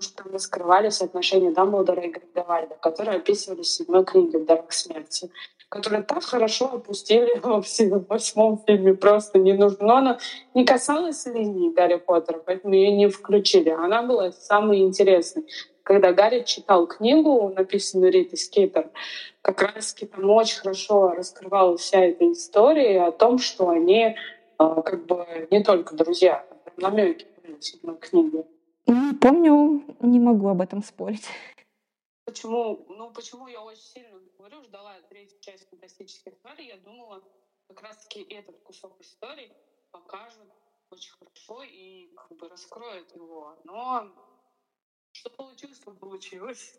что 0.00 0.22
там 0.22 0.32
раскрывались 0.32 1.00
отношения 1.00 1.50
Дамблдора 1.50 2.02
и 2.02 2.10
Гриндевальда, 2.10 2.76
которые 2.80 3.16
описывались 3.16 3.68
в 3.68 3.72
седьмой 3.72 4.04
книге 4.04 4.38
«В 4.38 4.74
смерти», 4.74 5.30
которые 5.68 6.02
так 6.02 6.22
хорошо 6.22 6.66
опустили 6.66 7.38
во 7.42 7.62
восьмом 8.08 8.62
фильме. 8.66 8.94
Просто 8.94 9.38
не 9.38 9.52
нужно. 9.52 9.86
Но 9.86 9.96
она 9.96 10.18
не 10.54 10.64
касалась 10.64 11.26
линии 11.26 11.72
Гарри 11.72 11.96
Поттера, 11.96 12.38
поэтому 12.44 12.74
ее 12.74 12.92
не 12.92 13.08
включили. 13.08 13.70
Она 13.70 14.02
была 14.02 14.32
самой 14.32 14.78
интересной. 14.80 15.46
Когда 15.82 16.12
Гарри 16.12 16.42
читал 16.44 16.86
книгу, 16.86 17.52
написанную 17.56 18.12
Ритой 18.12 18.38
Скейтер, 18.38 18.90
как 19.40 19.62
раз 19.62 19.94
таки 19.94 20.06
там 20.06 20.28
очень 20.30 20.58
хорошо 20.58 21.10
раскрывалась 21.10 21.80
вся 21.80 22.00
эта 22.00 22.30
история 22.30 23.04
о 23.04 23.12
том, 23.12 23.38
что 23.38 23.70
они 23.70 24.14
а, 24.58 24.82
как 24.82 25.06
бы 25.06 25.24
не 25.50 25.62
только 25.62 25.94
друзья, 25.94 26.44
намеки 26.76 27.26
были 27.42 27.56
в 27.56 27.64
седьмой 27.64 27.96
книге. 27.96 28.44
Ну, 28.90 29.14
помню, 29.18 29.84
не 30.00 30.18
могу 30.18 30.48
об 30.48 30.62
этом 30.62 30.82
спорить. 30.82 31.28
Почему? 32.24 32.86
Ну, 32.88 33.12
почему 33.12 33.46
я 33.46 33.62
очень 33.62 33.82
сильно 33.82 34.18
говорю, 34.38 34.62
ждала 34.62 34.94
третью 35.10 35.38
часть 35.40 35.68
фантастических 35.68 36.38
тварей, 36.40 36.68
я 36.68 36.78
думала, 36.78 37.22
как 37.68 37.82
раз-таки 37.82 38.22
этот 38.22 38.58
кусок 38.62 38.98
истории 39.00 39.52
покажет 39.90 40.48
очень 40.90 41.12
хорошо 41.18 41.62
и 41.64 42.08
как 42.14 42.38
бы 42.38 42.48
раскроет 42.48 43.14
его. 43.14 43.58
Но 43.64 44.10
что 45.12 45.28
получилось, 45.30 45.78
то 45.80 45.90
получилось. 45.90 46.74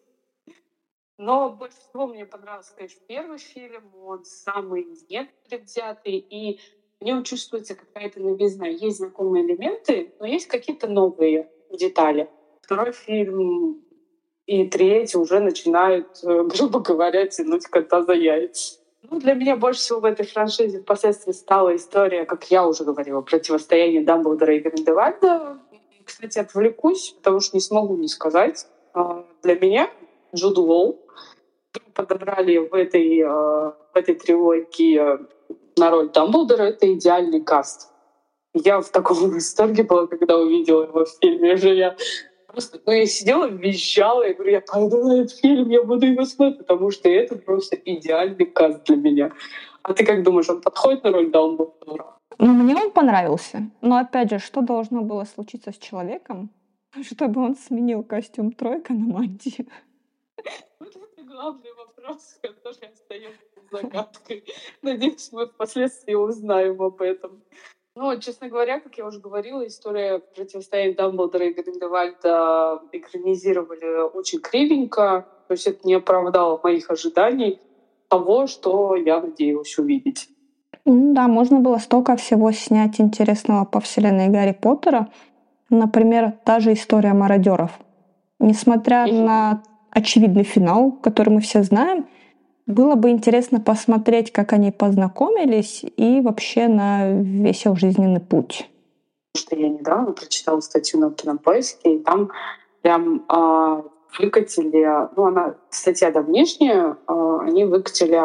Но 1.19 1.51
больше 1.51 1.77
всего 1.77 2.07
мне 2.07 2.25
понравился, 2.25 2.73
конечно, 2.75 3.01
первый 3.07 3.37
фильм. 3.37 3.93
Он 3.95 4.25
самый 4.25 4.85
непредвзятый, 4.85 6.17
и 6.17 6.59
в 6.99 7.03
нем 7.03 7.23
чувствуется 7.23 7.75
какая-то 7.75 8.19
новизна. 8.19 8.67
Есть 8.67 8.97
знакомые 8.97 9.45
элементы, 9.45 10.15
но 10.17 10.25
есть 10.25 10.47
какие-то 10.47 10.87
новые 10.87 11.51
детали. 11.77 12.29
Второй 12.61 12.91
фильм 12.91 13.83
и 14.45 14.67
третий 14.67 15.17
уже 15.17 15.39
начинают, 15.39 16.07
э, 16.23 16.43
грубо 16.55 16.79
говоря, 16.79 17.27
тянуть 17.27 17.67
кота 17.67 18.03
за 18.03 18.13
яйца. 18.13 18.79
Ну, 19.03 19.19
для 19.19 19.33
меня 19.33 19.55
больше 19.55 19.79
всего 19.79 19.99
в 19.99 20.05
этой 20.05 20.25
франшизе 20.25 20.81
впоследствии 20.81 21.31
стала 21.31 21.75
история, 21.75 22.25
как 22.25 22.51
я 22.51 22.67
уже 22.67 22.83
говорила, 22.83 23.21
противостояние 23.21 24.01
Дамблдора 24.01 24.55
и 24.55 24.59
Гриндевальда. 24.59 25.57
Кстати, 26.03 26.39
отвлекусь, 26.39 27.11
потому 27.11 27.39
что 27.39 27.55
не 27.55 27.61
смогу 27.61 27.95
не 27.95 28.07
сказать. 28.07 28.67
А, 28.93 29.25
для 29.43 29.55
меня 29.55 29.89
Джуд 30.35 30.57
Лоу 30.57 30.99
подобрали 31.93 32.57
в 32.57 32.73
этой, 32.73 33.21
а, 33.21 33.75
в 33.93 33.95
этой 33.95 34.15
трилогии 34.15 35.01
на 35.77 35.91
роль 35.91 36.09
Дамблдора. 36.09 36.63
Это 36.63 36.91
идеальный 36.91 37.41
каст. 37.41 37.88
Я 38.63 38.81
в 38.81 38.89
таком 38.89 39.17
восторге 39.33 39.83
была, 39.83 40.07
когда 40.07 40.37
увидела 40.37 40.83
его 40.83 41.05
в 41.05 41.09
фильме. 41.21 41.53
Уже 41.53 41.75
я 41.75 41.95
просто, 42.47 42.79
ну, 42.85 42.91
я 42.91 43.05
сидела, 43.05 43.47
визжала, 43.47 44.27
я 44.27 44.33
говорю, 44.33 44.51
я 44.51 44.61
пойду 44.61 45.07
на 45.07 45.21
этот 45.21 45.37
фильм, 45.37 45.69
я 45.69 45.83
буду 45.83 46.05
его 46.05 46.25
смотреть, 46.25 46.59
потому 46.59 46.91
что 46.91 47.09
это 47.09 47.35
просто 47.35 47.75
идеальный 47.75 48.45
каст 48.45 48.83
для 48.85 48.95
меня. 48.95 49.31
А 49.83 49.93
ты 49.93 50.05
как 50.05 50.23
думаешь, 50.23 50.49
он 50.49 50.61
подходит 50.61 51.03
на 51.03 51.11
роль 51.11 51.31
Дамблдора? 51.31 52.17
Ну, 52.37 52.53
мне 52.53 52.75
он 52.75 52.91
понравился. 52.91 53.69
Но 53.81 53.97
опять 53.97 54.29
же, 54.29 54.39
что 54.39 54.61
должно 54.61 55.01
было 55.01 55.25
случиться 55.25 55.71
с 55.71 55.77
человеком, 55.77 56.49
чтобы 57.01 57.41
он 57.41 57.55
сменил 57.55 58.03
костюм 58.03 58.51
тройка 58.51 58.93
на 58.93 59.05
мантию? 59.05 59.67
Вот 60.79 60.95
это 60.95 61.27
главный 61.27 61.73
вопрос, 61.73 62.39
который 62.41 62.89
остается 62.93 63.39
загадкой. 63.71 64.45
Надеюсь, 64.81 65.29
мы 65.33 65.47
впоследствии 65.47 66.13
узнаем 66.13 66.81
об 66.81 67.01
этом. 67.01 67.41
Ну, 68.01 68.17
честно 68.17 68.47
говоря, 68.47 68.79
как 68.79 68.97
я 68.97 69.05
уже 69.05 69.19
говорила, 69.19 69.67
история 69.67 70.19
противостояния 70.19 70.95
Дамблдора 70.95 71.47
и 71.47 71.53
Гриндевальда 71.53 72.79
экранизировали 72.93 74.09
очень 74.13 74.39
кривенько. 74.39 75.27
То 75.49 75.51
есть 75.51 75.67
это 75.67 75.85
не 75.85 75.95
оправдало 75.95 76.57
моих 76.63 76.89
ожиданий 76.89 77.59
того, 78.07 78.47
что 78.47 78.95
я 78.95 79.19
надеялась 79.19 79.77
увидеть. 79.77 80.29
Да, 80.85 81.27
можно 81.27 81.59
было 81.59 81.77
столько 81.77 82.15
всего 82.15 82.53
снять 82.53 83.01
интересного 83.01 83.65
по 83.65 83.81
вселенной 83.81 84.29
Гарри 84.29 84.53
Поттера. 84.53 85.09
Например, 85.69 86.31
та 86.45 86.61
же 86.61 86.71
история 86.71 87.11
мародеров. 87.11 87.71
Несмотря 88.39 89.07
и... 89.07 89.11
на 89.11 89.61
очевидный 89.91 90.45
финал, 90.45 90.93
который 90.93 91.31
мы 91.31 91.41
все 91.41 91.63
знаем, 91.63 92.07
было 92.69 92.95
бы 92.95 93.09
интересно 93.09 93.59
посмотреть, 93.59 94.31
как 94.31 94.53
они 94.53 94.71
познакомились 94.71 95.83
и 95.97 96.21
вообще 96.21 96.67
на 96.67 97.11
весь 97.11 97.65
их 97.65 97.77
жизненный 97.77 98.21
путь. 98.21 98.69
Что 99.35 99.55
я 99.55 99.69
недавно 99.69 100.11
прочитала 100.13 100.59
статью 100.59 100.99
на 100.99 101.11
Кинопоиске, 101.11 101.95
и 101.95 101.99
там 101.99 102.31
прям 102.81 103.25
э, 103.29 103.81
выкатили, 104.19 105.09
ну 105.15 105.25
она 105.25 105.55
статья 105.69 106.11
давнешняя, 106.11 106.97
э, 107.07 107.39
они 107.43 107.65
выкатили 107.65 108.21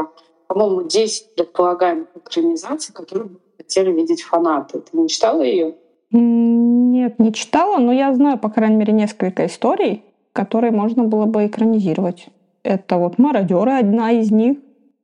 по-моему, 0.47 0.83
10 0.83 1.35
предполагаемых 1.35 2.09
экранизаций, 2.17 2.95
которые 2.95 3.29
бы 3.29 3.41
хотели 3.57 3.91
видеть 3.91 4.23
фанаты. 4.23 4.81
Ты 4.81 4.97
не 4.97 5.09
читала 5.09 5.43
ее? 5.43 5.75
Нет, 6.11 7.19
не 7.19 7.33
читала, 7.33 7.79
но 7.79 7.93
я 7.93 8.15
знаю, 8.15 8.39
по 8.39 8.51
крайней 8.51 8.77
мере, 8.77 8.93
несколько 8.93 9.47
историй, 9.47 10.05
которые 10.33 10.71
можно 10.71 11.05
было 11.05 11.25
бы 11.25 11.47
экранизировать. 11.47 12.29
Это 12.64 12.96
вот 12.96 13.18
«Мародеры» 13.18 13.72
одна 13.72 14.11
из 14.11 14.33
них. 14.33 14.59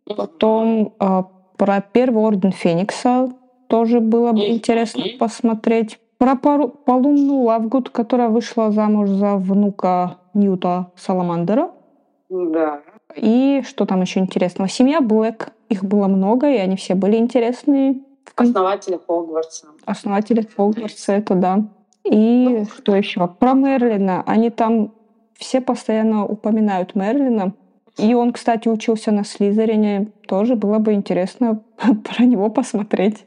Потом 0.05 0.95
э, 0.99 1.23
про 1.57 1.81
Первый 1.81 2.25
Орден 2.25 2.53
Феникса 2.53 3.29
тоже 3.69 4.01
было 4.01 4.33
бы 4.33 4.49
интересно 4.49 5.05
посмотреть. 5.19 6.01
Про 6.19 6.37
Полумну 6.37 7.45
Лавгуд, 7.45 7.91
которая 7.91 8.29
вышла 8.29 8.71
замуж 8.73 9.09
за 9.09 9.37
внука 9.37 10.19
Ньюта 10.35 10.91
Саламандера. 10.97 11.71
Да. 12.29 12.81
И 13.17 13.63
что 13.67 13.87
там 13.87 14.03
еще 14.03 14.21
интересного? 14.21 14.69
Семья 14.69 15.01
Блэк. 15.01 15.53
Их 15.69 15.85
было 15.85 16.09
много, 16.09 16.51
и 16.51 16.57
они 16.57 16.77
все 16.77 16.95
были 16.95 17.17
интересные. 17.17 18.01
Основатели 18.37 18.99
Хогвартса. 19.07 19.69
Основатели 19.85 20.47
Хогвартса, 20.57 21.13
это 21.13 21.35
да. 21.35 21.65
И 22.05 22.49
ну, 22.49 22.65
что 22.65 22.95
еще? 22.95 23.27
Про 23.27 23.55
Мерлина. 23.55 24.23
Они 24.27 24.51
там 24.51 24.93
все 25.41 25.61
постоянно 25.61 26.27
упоминают 26.27 26.95
Мерлина. 26.95 27.55
И 27.99 28.15
он, 28.15 28.33
кстати, 28.33 28.69
учился 28.69 29.11
на 29.11 29.25
Слизерине. 29.25 30.13
Тоже 30.29 30.55
было 30.55 30.79
бы 30.79 30.93
интересно 30.93 31.65
про 32.05 32.25
него 32.25 32.51
посмотреть. 32.51 33.25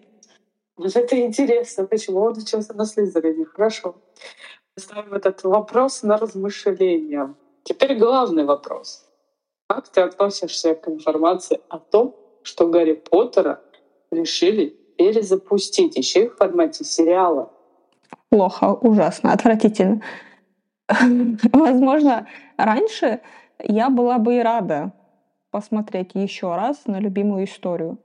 Это 0.77 1.19
интересно, 1.19 1.85
почему 1.85 2.21
он 2.21 2.37
учился 2.37 2.73
на 2.73 2.85
Слизерине. 2.85 3.45
Хорошо. 3.45 3.95
Ставим 4.77 5.13
этот 5.13 5.43
вопрос 5.43 6.03
на 6.03 6.17
размышление. 6.17 7.33
Теперь 7.63 7.97
главный 7.97 8.45
вопрос. 8.45 9.05
Как 9.67 9.89
ты 9.89 10.01
относишься 10.01 10.75
к 10.75 10.87
информации 10.87 11.59
о 11.69 11.79
том, 11.79 12.15
что 12.43 12.67
Гарри 12.67 12.93
Поттера 12.93 13.61
решили 14.11 14.67
перезапустить 14.97 15.95
еще 15.95 16.25
и 16.25 16.29
в 16.29 16.35
формате 16.35 16.83
сериала? 16.83 17.51
Плохо, 18.29 18.73
ужасно, 18.73 19.33
отвратительно. 19.33 20.01
Возможно, 21.53 22.27
раньше 22.57 23.21
я 23.59 23.89
была 23.89 24.17
бы 24.17 24.37
и 24.37 24.41
рада 24.41 24.91
посмотреть 25.51 26.11
еще 26.15 26.55
раз 26.55 26.85
на 26.87 26.99
любимую 26.99 27.45
историю. 27.45 27.99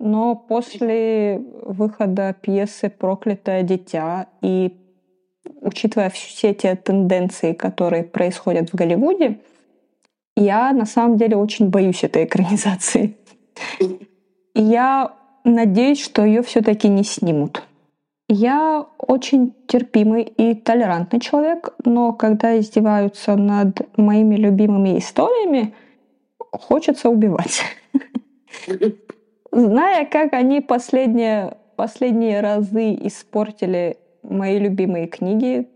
Но 0.00 0.34
после 0.34 1.38
выхода 1.62 2.34
пьесы 2.40 2.90
«Проклятое 2.90 3.62
дитя» 3.62 4.26
и 4.42 4.76
учитывая 5.60 6.10
все 6.10 6.54
те 6.54 6.74
тенденции, 6.74 7.52
которые 7.52 8.04
происходят 8.04 8.70
в 8.70 8.74
Голливуде, 8.74 9.38
я 10.36 10.72
на 10.72 10.84
самом 10.84 11.16
деле 11.16 11.36
очень 11.36 11.68
боюсь 11.68 12.02
этой 12.02 12.24
экранизации. 12.24 13.16
Я 14.54 15.14
надеюсь, 15.44 16.02
что 16.02 16.24
ее 16.24 16.42
все-таки 16.42 16.88
не 16.88 17.04
снимут. 17.04 17.62
Я 18.36 18.86
очень 18.98 19.54
терпимый 19.68 20.24
и 20.24 20.56
толерантный 20.56 21.20
человек, 21.20 21.72
но 21.84 22.12
когда 22.12 22.58
издеваются 22.58 23.36
над 23.36 23.96
моими 23.96 24.34
любимыми 24.34 24.98
историями, 24.98 25.72
хочется 26.50 27.10
убивать. 27.10 27.62
Зная, 29.52 30.04
как 30.06 30.32
они 30.32 30.60
последние, 30.60 31.58
последние 31.76 32.40
разы 32.40 32.94
испортили 33.06 33.98
мои 34.24 34.58
любимые 34.58 35.06
книги, 35.06 35.68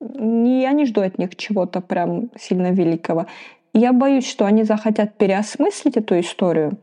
не, 0.00 0.62
я 0.62 0.72
не 0.72 0.86
жду 0.86 1.02
от 1.02 1.18
них 1.18 1.36
чего-то 1.36 1.80
прям 1.80 2.32
сильно 2.36 2.72
великого. 2.72 3.26
Я 3.72 3.92
боюсь, 3.92 4.26
что 4.26 4.44
они 4.44 4.64
захотят 4.64 5.16
переосмыслить 5.16 5.98
эту 5.98 6.18
историю 6.18 6.78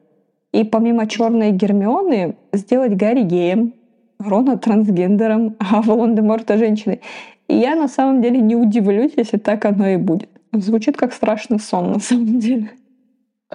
и 0.53 0.63
помимо 0.63 1.07
черной 1.07 1.51
Гермионы 1.51 2.37
сделать 2.53 2.95
Гарри 2.95 3.23
геем, 3.23 3.73
Рона 4.19 4.57
трансгендером, 4.57 5.55
а 5.59 5.81
Волан-де-Морта 5.81 6.57
женщиной. 6.57 7.01
И 7.47 7.55
я 7.55 7.75
на 7.75 7.87
самом 7.87 8.21
деле 8.21 8.39
не 8.39 8.55
удивлюсь, 8.55 9.13
если 9.15 9.37
так 9.37 9.65
оно 9.65 9.87
и 9.87 9.97
будет. 9.97 10.29
Звучит 10.51 10.97
как 10.97 11.13
страшный 11.13 11.59
сон 11.59 11.91
на 11.91 11.99
самом 11.99 12.39
деле. 12.39 12.71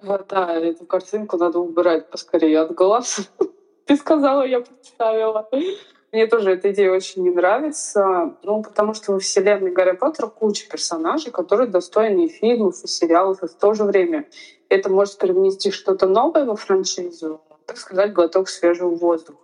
Да, 0.03 0.55
эту 0.55 0.85
картинку 0.87 1.37
надо 1.37 1.59
убирать 1.59 2.11
поскорее 2.11 2.61
от 2.61 2.75
глаз. 2.75 3.29
Ты 3.87 3.97
сказала, 3.97 4.47
я 4.47 4.61
представила. 4.61 5.49
Мне 6.13 6.27
тоже 6.27 6.53
эта 6.53 6.73
идея 6.73 6.93
очень 6.93 7.23
не 7.23 7.31
нравится, 7.31 8.35
ну, 8.43 8.63
потому 8.63 8.95
что 8.95 9.13
во 9.13 9.21
вселенной 9.21 9.71
Гарри 9.71 9.93
Поттера 9.93 10.27
куча 10.27 10.69
персонажей, 10.69 11.31
которые 11.31 11.69
достойны 11.69 12.27
и 12.27 12.29
фильмов, 12.29 12.83
и 12.83 12.89
сериалов, 12.89 13.43
и 13.43 13.47
в 13.47 13.55
то 13.55 13.75
же 13.75 13.85
время 13.85 14.29
это 14.69 14.91
может 14.91 15.19
привнести 15.19 15.71
что-то 15.71 16.09
новое 16.09 16.45
во 16.45 16.57
франшизу, 16.57 17.41
так 17.67 17.77
сказать, 17.77 18.13
глоток 18.13 18.49
свежего 18.49 18.91
воздуха. 18.91 19.39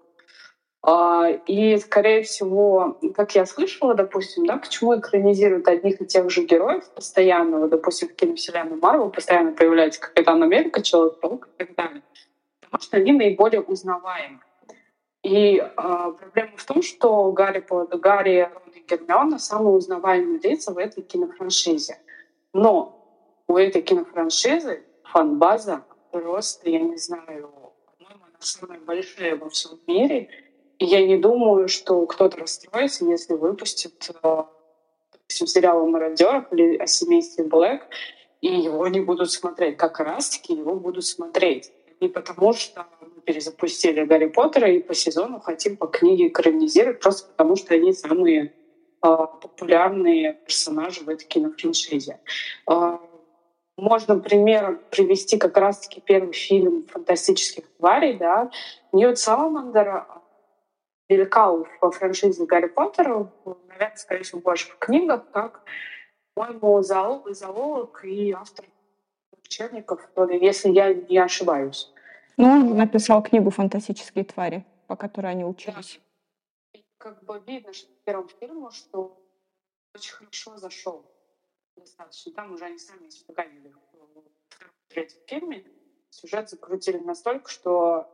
А, 0.88 1.30
и, 1.48 1.76
скорее 1.78 2.22
всего, 2.22 2.96
как 3.16 3.34
я 3.34 3.44
слышала, 3.44 3.94
допустим, 3.94 4.46
да, 4.46 4.56
почему 4.56 4.96
экранизируют 4.96 5.66
одних 5.66 6.00
и 6.00 6.06
тех 6.06 6.30
же 6.30 6.44
героев 6.44 6.88
постоянно, 6.94 7.66
допустим, 7.66 8.08
в 8.08 8.14
киновселенной 8.14 8.76
Марвел 8.76 9.10
постоянно 9.10 9.50
появляется 9.50 10.00
Капитан 10.00 10.40
Америка, 10.44 10.80
Человек-паук 10.80 11.48
и 11.48 11.64
так 11.64 11.74
далее. 11.74 12.02
Потому 12.60 12.80
что 12.80 12.98
они 12.98 13.12
наиболее 13.12 13.62
узнаваемы. 13.62 14.38
И 15.24 15.56
э, 15.56 15.72
проблема 15.74 16.56
в 16.56 16.64
том, 16.64 16.82
что 16.82 17.32
Гарри, 17.32 17.66
Гарри 17.68 18.48
Рон 18.54 18.72
и 18.72 18.84
Гермиона 18.88 19.40
самые 19.40 19.74
узнаваемые 19.74 20.38
лица 20.38 20.72
в 20.72 20.78
этой 20.78 21.02
кинофраншизе. 21.02 21.98
Но 22.52 23.42
у 23.48 23.56
этой 23.56 23.82
кинофраншизы 23.82 24.84
фан-база 25.02 25.82
просто, 26.12 26.70
я 26.70 26.78
не 26.78 26.96
знаю, 26.96 27.50
по-моему, 27.98 28.24
она 28.24 28.36
самая 28.38 28.78
большая 28.78 29.34
во 29.34 29.50
всем 29.50 29.80
мире— 29.88 30.28
я 30.78 31.06
не 31.06 31.16
думаю, 31.16 31.68
что 31.68 32.04
кто-то 32.06 32.38
расстроится, 32.38 33.04
если 33.04 33.34
выпустит 33.34 34.10
э, 34.22 34.42
допустим, 35.12 35.46
сериал 35.46 35.82
о 35.82 35.86
мародерах 35.86 36.52
или 36.52 36.76
о 36.76 36.86
семействе 36.86 37.44
Блэк, 37.44 37.82
и 38.40 38.48
его 38.48 38.86
не 38.88 39.00
будут 39.00 39.32
смотреть. 39.32 39.76
Как 39.76 39.98
раз-таки 40.00 40.54
его 40.54 40.74
будут 40.74 41.04
смотреть. 41.04 41.72
Не 42.00 42.08
потому, 42.08 42.52
что 42.52 42.86
мы 43.00 43.20
перезапустили 43.22 44.04
Гарри 44.04 44.26
Поттера 44.26 44.70
и 44.70 44.80
по 44.80 44.94
сезону 44.94 45.40
хотим 45.40 45.76
по 45.76 45.86
книге 45.86 46.28
экранизировать, 46.28 47.00
просто 47.00 47.28
потому 47.28 47.56
что 47.56 47.74
они 47.74 47.92
самые 47.92 48.44
э, 48.44 48.48
популярные 49.00 50.34
персонажи 50.46 51.02
в 51.02 51.08
этой 51.08 51.24
кинофраншизе. 51.24 52.20
Э, 52.70 52.98
можно 53.76 54.18
пример 54.18 54.80
привести 54.90 55.38
как 55.38 55.56
раз-таки 55.56 56.00
первый 56.00 56.32
фильм 56.32 56.86
«Фантастических 56.86 57.64
тварей». 57.78 58.16
Да? 58.16 58.50
Ньют 58.92 59.18
Саламандер 59.18 60.06
велика 61.08 61.50
во 61.50 61.90
франшизе 61.90 62.46
Гарри 62.46 62.66
Поттера, 62.66 63.32
наверное, 63.44 63.96
скорее 63.96 64.22
всего, 64.22 64.40
больше 64.40 64.70
в 64.70 64.78
книгах, 64.78 65.30
как, 65.32 65.64
по-моему, 66.34 66.82
зоолог, 66.82 67.34
зоолог 67.34 68.04
и 68.04 68.32
автор 68.32 68.64
учебников, 69.32 70.08
если 70.40 70.70
я 70.70 70.92
не 70.94 71.18
ошибаюсь. 71.18 71.92
Ну, 72.36 72.48
он 72.48 72.76
написал 72.76 73.22
книгу 73.22 73.50
«Фантастические 73.50 74.24
твари», 74.24 74.64
по 74.86 74.96
которой 74.96 75.32
они 75.32 75.44
учились. 75.44 76.00
Да. 76.72 76.80
как 76.98 77.24
бы 77.24 77.42
видно, 77.46 77.72
что 77.72 77.88
в 77.92 78.04
первом 78.04 78.28
фильме, 78.28 78.70
что 78.70 79.22
очень 79.94 80.12
хорошо 80.12 80.56
зашел 80.58 81.10
достаточно. 81.76 82.32
Там 82.32 82.52
уже 82.52 82.64
они 82.66 82.78
сами 82.78 83.08
испугали 83.08 83.72
в 83.92 84.92
третьем 84.92 85.20
фильме 85.26 85.64
сюжет 86.16 86.48
закрутили 86.48 86.98
настолько, 86.98 87.50
что 87.50 88.06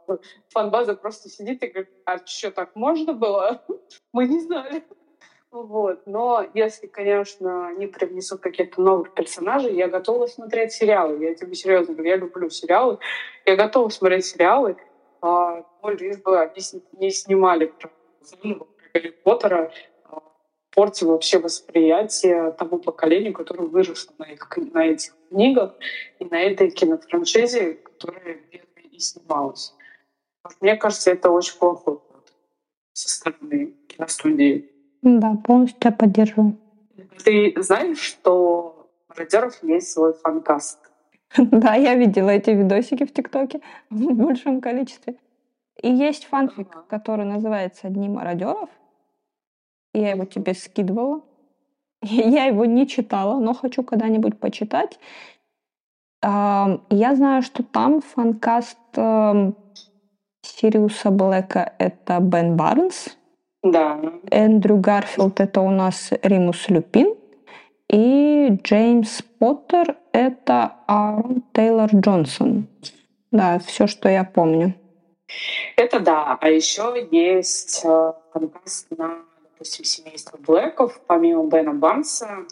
фан-база 0.49 0.95
просто 0.95 1.29
сидит 1.29 1.63
и 1.63 1.69
говорит, 1.69 1.91
а 2.05 2.19
что, 2.25 2.51
так 2.51 2.75
можно 2.75 3.13
было? 3.13 3.63
Мы 4.13 4.27
не 4.27 4.41
знали. 4.41 4.83
Вот. 5.51 6.07
Но 6.07 6.47
если, 6.55 6.87
конечно, 6.87 7.75
не 7.75 7.87
привнесут 7.87 8.41
каких-то 8.41 8.81
новых 8.81 9.15
персонажей, 9.15 9.75
я 9.75 9.89
готова 9.89 10.27
смотреть 10.27 10.73
сериалы. 10.73 11.23
Я 11.23 11.35
тебе 11.35 11.55
серьезно 11.55 11.95
говорю, 11.95 12.11
я 12.11 12.17
люблю 12.17 12.51
сериалы. 12.51 12.99
Я 13.45 13.57
готова 13.57 13.89
смотреть 13.91 14.25
сериалы, 14.25 14.77
а, 15.21 15.65
лишь 15.85 16.19
бы 16.19 16.41
они 16.41 16.61
не 16.93 17.11
снимали 17.11 17.67
про 17.67 17.91
Гарри 18.93 19.11
Поттера, 19.25 19.71
портил 20.75 21.09
вообще 21.09 21.39
восприятие 21.39 22.53
тому 22.53 22.79
поколению, 22.79 23.33
которое 23.33 23.65
выросло 23.65 24.13
на, 24.19 24.25
их, 24.25 24.49
на 24.57 24.87
этих 24.87 25.15
книгах 25.29 25.75
и 26.19 26.25
на 26.25 26.41
этой 26.43 26.71
кинофраншизе, 26.71 27.79
которая 28.03 28.35
первой 28.35 28.89
и 28.91 28.99
снималась. 28.99 29.75
Мне 30.61 30.77
кажется, 30.77 31.11
это 31.11 31.31
очень 31.31 31.59
плохо 31.59 31.99
со 32.93 33.09
стороны 33.09 33.75
киностудии. 33.89 34.71
Да, 35.03 35.35
полностью 35.45 35.81
тебя 35.81 35.93
поддерживаю. 35.93 36.59
Ты 37.25 37.55
знаешь, 37.57 37.99
что 37.99 38.89
у 39.09 39.13
Радеров 39.15 39.63
есть 39.63 39.93
свой 39.93 40.15
фанкаст? 40.15 40.79
Да, 41.37 41.75
я 41.75 41.95
видела 41.95 42.29
эти 42.29 42.51
видосики 42.51 43.07
в 43.07 43.13
ТикТоке 43.13 43.63
в 43.91 44.13
большом 44.13 44.61
количестве. 44.61 45.17
И 45.83 45.91
есть 45.91 46.27
фанфик, 46.27 46.69
ага. 46.71 46.85
который 46.89 47.25
называется 47.25 47.89
«Дни 47.89 48.09
мародеров», 48.09 48.69
я 49.95 50.11
его 50.11 50.25
тебе 50.25 50.55
скидывала. 50.55 51.23
Я 52.03 52.47
его 52.47 52.65
не 52.65 52.89
читала, 52.89 53.39
но 53.39 53.55
хочу 53.55 53.83
когда-нибудь 53.83 54.41
почитать. 54.41 54.99
Я 56.23 57.17
знаю, 57.17 57.43
что 57.43 57.65
там 57.65 58.01
фанкаст 58.01 58.79
эм, 58.95 59.57
Сириуса 60.43 61.11
Блэка— 61.11 61.73
это 61.79 62.21
Бен 62.21 62.57
Барнс. 62.57 63.17
Да. 63.63 63.99
Эндрю 64.31 64.77
Гарфилд— 64.77 65.41
это 65.41 65.61
у 65.61 65.71
нас 65.71 66.13
Римус 66.23 66.69
Люпин. 66.69 67.17
И 67.89 68.49
Джеймс 68.63 69.23
Поттер— 69.39 69.97
это 70.13 70.77
Аарон 70.87 71.43
Тейлор 71.53 71.91
Джонсон. 71.93 72.69
Да, 73.33 73.59
все, 73.59 73.87
что 73.87 74.09
я 74.09 74.25
помню. 74.25 74.75
Это 75.77 76.01
да. 76.01 76.39
А 76.41 76.49
еще 76.49 77.09
есть 77.11 77.83
э, 77.85 78.13
фанкаст 78.33 78.87
на 78.97 79.17
допустим, 79.63 79.85
семейство 79.85 80.39
Блэков, 80.39 81.01
помимо 81.07 81.47
Бена 81.47 81.73
Барнса, 81.73 82.47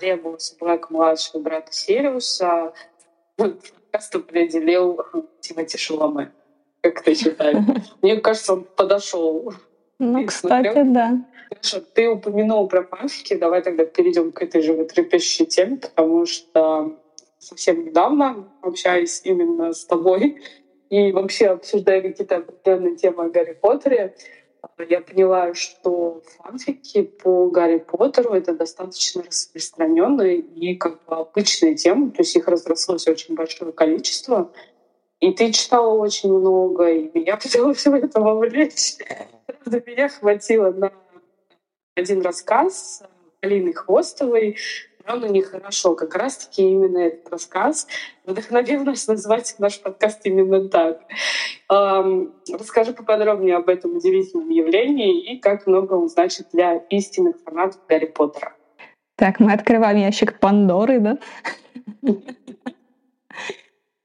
Ребуса 0.00 0.54
Блэк, 0.60 0.86
младшего 0.90 1.42
брата 1.42 1.72
Сириуса, 1.72 2.72
подкаст 3.36 4.14
определил 4.14 5.00
Тимати 5.40 5.78
Шаломе. 5.78 6.32
Как 6.80 7.02
ты 7.02 7.14
считаешь? 7.14 7.56
Мне 8.02 8.20
кажется, 8.20 8.52
он 8.54 8.64
подошел. 8.64 9.52
Ну, 9.98 10.26
кстати, 10.26 10.82
да. 10.84 11.24
Ты 11.94 12.08
упомянул 12.08 12.68
про 12.68 12.84
фанфики, 12.84 13.34
давай 13.34 13.62
тогда 13.62 13.84
перейдем 13.84 14.32
к 14.32 14.42
этой 14.42 14.62
животрепещущей 14.62 15.46
теме, 15.46 15.76
потому 15.76 16.26
что 16.26 16.96
совсем 17.38 17.84
недавно, 17.84 18.48
общаясь 18.62 19.22
именно 19.24 19.72
с 19.72 19.84
тобой 19.84 20.42
и 20.90 21.12
вообще 21.12 21.48
обсуждая 21.48 22.00
какие-то 22.02 22.36
определенные 22.36 22.96
темы 22.96 23.24
о 23.24 23.28
Гарри 23.28 23.58
Поттере, 23.60 24.14
я 24.88 25.00
поняла, 25.00 25.54
что 25.54 26.22
фанфики 26.36 27.02
по 27.02 27.48
Гарри 27.48 27.78
Поттеру— 27.78 28.32
это 28.34 28.54
достаточно 28.54 29.22
распространенная 29.22 30.34
и 30.34 30.74
как 30.76 31.04
бы 31.04 31.16
обычная 31.16 31.74
тема, 31.74 32.10
то 32.10 32.22
есть 32.22 32.36
их 32.36 32.48
разрослось 32.48 33.06
очень 33.08 33.34
большое 33.34 33.72
количество. 33.72 34.52
И 35.20 35.32
ты 35.32 35.52
читала 35.52 35.94
очень 35.94 36.32
много, 36.32 36.90
и 36.90 37.10
меня 37.14 37.36
пыталась 37.42 37.78
все 37.78 37.94
это 37.96 38.20
вовлечь. 38.20 38.96
Правда, 39.46 39.82
меня 39.86 40.08
хватило 40.08 40.70
на 40.70 40.92
один 41.94 42.22
рассказ 42.22 43.02
Алины 43.40 43.72
Хвостовой 43.72 44.56
но 45.06 45.26
нехорошо. 45.26 45.94
Как 45.94 46.14
раз-таки 46.14 46.62
именно 46.62 46.98
этот 46.98 47.28
рассказ 47.30 47.86
вдохновил 48.24 48.84
нас 48.84 49.06
назвать 49.08 49.54
наш 49.58 49.80
подкаст 49.80 50.20
именно 50.24 50.68
так. 50.68 51.02
Расскажи 51.68 52.92
поподробнее 52.92 53.56
об 53.56 53.68
этом 53.68 53.96
удивительном 53.96 54.48
явлении 54.50 55.32
и 55.32 55.38
как 55.38 55.66
много 55.66 55.94
он 55.94 56.08
значит 56.08 56.48
для 56.52 56.76
истинных 56.90 57.36
фанатов 57.44 57.80
Гарри 57.88 58.06
Поттера. 58.06 58.54
Так, 59.16 59.40
мы 59.40 59.52
открываем 59.52 59.98
ящик 59.98 60.40
Пандоры, 60.40 61.00
да? 61.00 61.18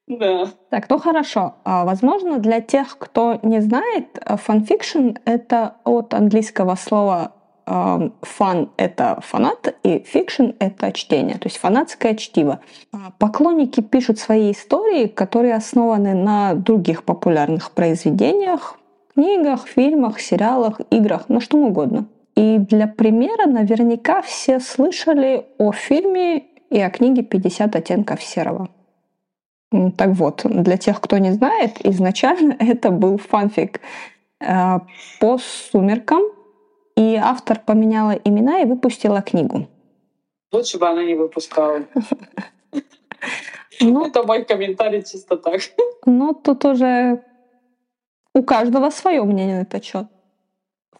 Да. 0.07 0.47
Так, 0.71 0.89
ну 0.89 0.97
хорошо. 0.97 1.55
А, 1.63 1.85
возможно, 1.85 2.39
для 2.39 2.61
тех, 2.61 2.97
кто 2.97 3.39
не 3.43 3.61
знает, 3.61 4.05
фанфикшн— 4.25 5.09
это 5.25 5.75
от 5.83 6.15
английского 6.15 6.73
слова 6.73 7.33
фан— 8.21 8.69
это 8.77 9.19
фанат, 9.21 9.75
и 9.83 9.99
fiction— 9.99 10.51
это 10.59 10.91
чтение, 10.91 11.37
то 11.37 11.47
есть 11.47 11.57
фанатское 11.57 12.15
чтиво. 12.15 12.61
А 12.91 13.11
поклонники 13.19 13.81
пишут 13.81 14.17
свои 14.17 14.51
истории, 14.51 15.07
которые 15.07 15.55
основаны 15.55 16.15
на 16.15 16.55
других 16.55 17.03
популярных 17.03 17.71
произведениях, 17.71 18.77
книгах, 19.13 19.67
фильмах, 19.67 20.19
сериалах, 20.19 20.81
играх, 20.89 21.29
на 21.29 21.41
что 21.41 21.57
угодно. 21.57 22.07
И 22.35 22.57
для 22.57 22.87
примера 22.87 23.47
наверняка 23.47 24.21
все 24.21 24.59
слышали 24.59 25.45
о 25.59 25.71
фильме 25.71 26.45
и 26.69 26.79
о 26.79 26.89
книге 26.89 27.21
«50 27.21 27.77
оттенков 27.77 28.23
серого». 28.23 28.69
Так 29.97 30.09
вот, 30.09 30.41
для 30.45 30.77
тех, 30.77 30.99
кто 30.99 31.19
не 31.19 31.33
знает, 31.33 31.85
изначально 31.85 32.55
это 32.59 32.89
был 32.89 33.17
фанфик 33.17 33.81
э, 34.39 34.79
по 35.19 35.37
«Сумеркам», 35.37 36.23
и 36.99 37.15
автор 37.15 37.61
поменяла 37.65 38.11
имена 38.11 38.59
и 38.59 38.65
выпустила 38.65 39.21
книгу. 39.21 39.67
Лучше 40.51 40.77
бы 40.77 40.89
она 40.89 41.03
не 41.03 41.15
выпускала. 41.15 41.85
Ну, 43.81 44.05
это 44.05 44.23
мой 44.23 44.43
комментарий 44.43 45.03
чисто 45.03 45.37
так. 45.37 45.61
Ну, 46.05 46.33
тут 46.33 46.65
уже 46.65 47.23
у 48.33 48.43
каждого 48.43 48.89
свое 48.89 49.23
мнение 49.23 49.59
на 49.59 49.61
этот 49.61 49.85
счет. 49.85 50.07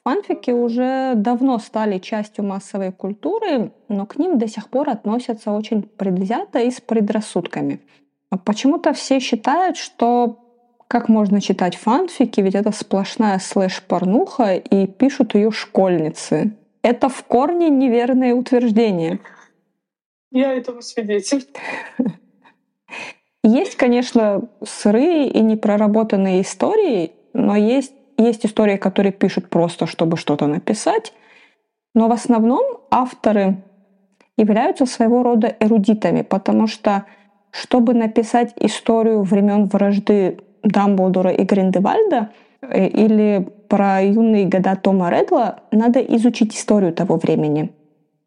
Фанфики 0.05 0.51
уже 0.51 1.13
давно 1.15 1.59
стали 1.59 1.99
частью 1.99 2.45
массовой 2.45 2.93
культуры, 2.93 3.73
но 3.89 4.05
к 4.05 4.17
ним 4.17 4.37
до 4.37 4.47
сих 4.47 4.69
пор 4.69 4.89
относятся 4.89 5.51
очень 5.51 5.81
предвзято 5.83 6.59
и 6.59 6.71
с 6.71 6.79
предрассудками. 6.79 7.81
Почему-то 8.45 8.93
все 8.93 9.19
считают, 9.19 9.75
что 9.75 10.48
как 10.89 11.07
можно 11.07 11.39
читать 11.39 11.75
фанфики, 11.75 12.41
ведь 12.41 12.55
это 12.55 12.71
сплошная 12.71 13.37
слэш-порнуха, 13.37 14.55
и 14.55 14.87
пишут 14.87 15.35
ее 15.35 15.51
школьницы. 15.51 16.57
Это 16.81 17.09
в 17.09 17.23
корне 17.25 17.69
неверное 17.69 18.33
утверждение. 18.33 19.19
Я 20.31 20.51
этому 20.51 20.81
свидетель. 20.81 21.47
Есть, 23.43 23.75
конечно, 23.75 24.49
сырые 24.65 25.29
и 25.29 25.39
непроработанные 25.41 26.41
истории, 26.41 27.11
но 27.33 27.55
есть, 27.55 27.93
есть 28.17 28.45
истории, 28.45 28.75
которые 28.75 29.13
пишут 29.13 29.49
просто, 29.49 29.85
чтобы 29.85 30.17
что-то 30.17 30.47
написать. 30.47 31.13
Но 31.93 32.09
в 32.09 32.11
основном 32.11 32.81
авторы 32.91 33.63
являются 34.37 34.85
своего 34.85 35.23
рода 35.23 35.55
эрудитами, 35.59 36.23
потому 36.23 36.67
что 36.67 37.05
чтобы 37.51 37.93
написать 37.93 38.53
историю 38.57 39.21
времен 39.21 39.65
вражды 39.65 40.39
Дамблдора 40.63 41.31
и 41.31 41.43
Гриндевальда 41.43 42.29
э, 42.61 42.87
или 42.87 43.47
про 43.67 44.01
юные 44.01 44.45
года 44.45 44.75
Тома 44.75 45.09
Редла, 45.09 45.59
надо 45.71 45.99
изучить 45.99 46.55
историю 46.55 46.93
того 46.93 47.17
времени. 47.17 47.71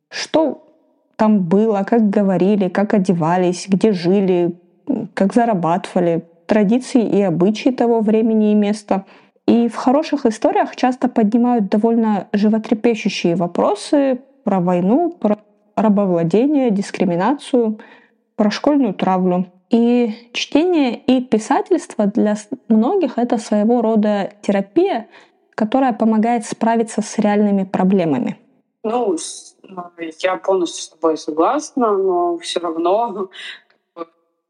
Что 0.09 0.63
там 1.17 1.41
было, 1.41 1.85
как 1.87 2.11
говорили, 2.11 2.69
как 2.69 2.95
одевались, 2.95 3.67
где 3.69 3.93
жили, 3.93 4.59
как 5.15 5.35
зарабатывали, 5.35 6.25
традиции 6.47 7.03
и 7.03 7.23
обычаи 7.23 7.71
того 7.71 8.01
времени 8.01 8.53
и 8.53 8.55
места. 8.55 9.05
И 9.47 9.69
в 9.69 9.77
хороших 9.77 10.27
историях 10.27 10.77
часто 10.77 11.09
поднимают 11.09 11.69
довольно 11.69 12.29
животрепещущие 12.33 13.37
вопросы 13.37 14.21
про 14.45 14.61
войну, 14.61 15.11
про 15.11 15.39
рабовладение, 15.77 16.71
дискриминацию, 16.71 17.79
про 18.37 18.51
школьную 18.51 18.95
травлю. 18.95 19.47
И 19.73 20.29
чтение 20.35 20.99
и 20.99 21.23
писательство 21.23 22.07
для 22.07 22.37
многих 22.69 23.17
это 23.17 23.39
своего 23.39 23.81
рода 23.81 24.31
терапия, 24.43 25.09
которая 25.55 25.95
помогает 25.95 26.45
справиться 26.45 27.01
с 27.01 27.19
реальными 27.19 27.65
проблемами. 27.65 28.39
Ну, 28.85 29.17
я 30.19 30.37
полностью 30.37 30.83
с 30.83 30.89
тобой 30.91 31.17
согласна, 31.17 31.97
но 31.97 32.37
все 32.37 32.61
равно 32.61 33.31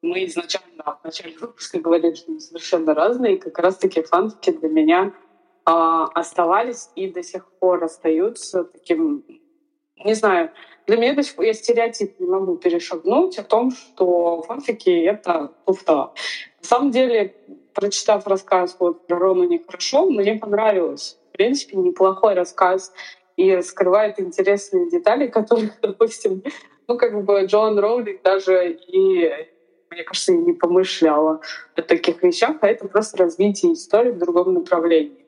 мы 0.02 0.24
изначально 0.24 0.98
в 1.00 1.04
начале 1.04 1.36
выпуска 1.38 1.78
говорили, 1.78 2.14
что 2.14 2.32
мы 2.32 2.40
совершенно 2.40 2.92
разные, 2.92 3.36
и 3.36 3.38
как 3.38 3.56
раз-таки 3.60 4.02
фанфики 4.02 4.50
для 4.50 4.68
меня 4.68 5.12
э, 5.64 5.70
оставались 6.14 6.90
и 6.96 7.06
до 7.08 7.22
сих 7.22 7.48
пор 7.60 7.84
остаются 7.84 8.64
таким, 8.64 9.24
не 10.04 10.14
знаю, 10.14 10.50
для 10.86 10.96
меня 10.96 11.14
до 11.14 11.22
сих 11.22 11.36
пор 11.36 11.44
я 11.44 11.54
стереотип 11.54 12.18
не 12.18 12.26
могу 12.26 12.56
перешагнуть 12.56 13.38
о 13.38 13.42
том, 13.42 13.70
что 13.70 14.42
фанфики— 14.42 14.90
это 15.04 15.52
туфта. 15.64 15.94
На 15.94 16.12
самом 16.62 16.90
деле, 16.90 17.34
прочитав 17.74 18.26
рассказ 18.26 18.76
вот 18.78 19.06
про 19.06 19.18
Рома 19.18 19.46
нехорошо, 19.46 20.08
мне 20.10 20.34
понравилось. 20.34 21.18
В 21.30 21.36
принципе, 21.36 21.76
неплохой 21.76 22.34
рассказ 22.34 22.92
и 23.36 23.54
раскрывает 23.54 24.20
интересные 24.20 24.90
детали, 24.90 25.26
которые, 25.28 25.72
допустим, 25.80 26.42
ну, 26.88 26.98
как 26.98 27.24
бы 27.24 27.44
Джон 27.44 27.78
Роулинг 27.78 28.22
даже 28.22 28.72
и 28.72 29.30
мне 29.92 30.04
кажется, 30.04 30.32
и 30.32 30.36
не 30.36 30.52
помышляла 30.54 31.40
о 31.76 31.82
таких 31.82 32.22
вещах, 32.22 32.56
а 32.62 32.68
это 32.68 32.88
просто 32.88 33.18
развитие 33.18 33.74
истории 33.74 34.10
в 34.10 34.18
другом 34.18 34.54
направлении. 34.54 35.21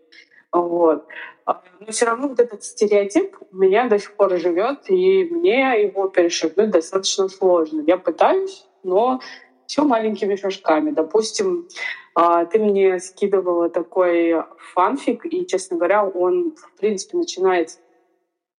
Вот. 0.54 1.04
А, 1.46 1.60
но 1.80 1.86
все 1.92 2.06
равно 2.06 2.28
вот 2.28 2.40
этот 2.40 2.62
стереотип 2.62 3.36
у 3.50 3.56
меня 3.56 3.88
до 3.88 3.98
сих 3.98 4.14
пор 4.14 4.38
живет, 4.38 4.88
и 4.88 5.24
мне 5.24 5.82
его 5.82 6.08
перешагнуть 6.08 6.70
достаточно 6.70 7.28
сложно. 7.28 7.82
Я 7.86 7.98
пытаюсь, 7.98 8.66
но 8.84 9.20
все 9.66 9.82
маленькими 9.82 10.36
шажками. 10.36 10.90
Допустим, 10.90 11.68
а, 12.14 12.44
ты 12.44 12.60
мне 12.60 13.00
скидывала 13.00 13.68
такой 13.68 14.44
фанфик, 14.72 15.26
и, 15.26 15.44
честно 15.46 15.76
говоря, 15.76 16.04
он, 16.04 16.54
в 16.56 16.78
принципе, 16.78 17.18
начинается 17.18 17.78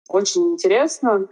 очень 0.10 0.54
интересно. 0.54 1.28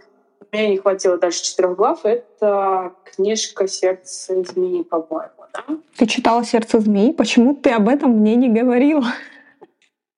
Мне 0.50 0.70
не 0.70 0.78
хватило 0.78 1.18
дальше 1.18 1.44
четырех 1.44 1.76
глав. 1.76 2.04
Это 2.04 2.94
книжка 3.04 3.68
«Сердце 3.68 4.42
змеи», 4.44 4.82
по-моему, 4.82 5.44
да? 5.52 5.64
Ты 5.96 6.06
читала 6.06 6.42
«Сердце 6.42 6.80
змеи»? 6.80 7.12
Почему 7.12 7.54
ты 7.54 7.70
об 7.70 7.88
этом 7.88 8.12
мне 8.12 8.34
не 8.34 8.48
говорила? 8.48 9.04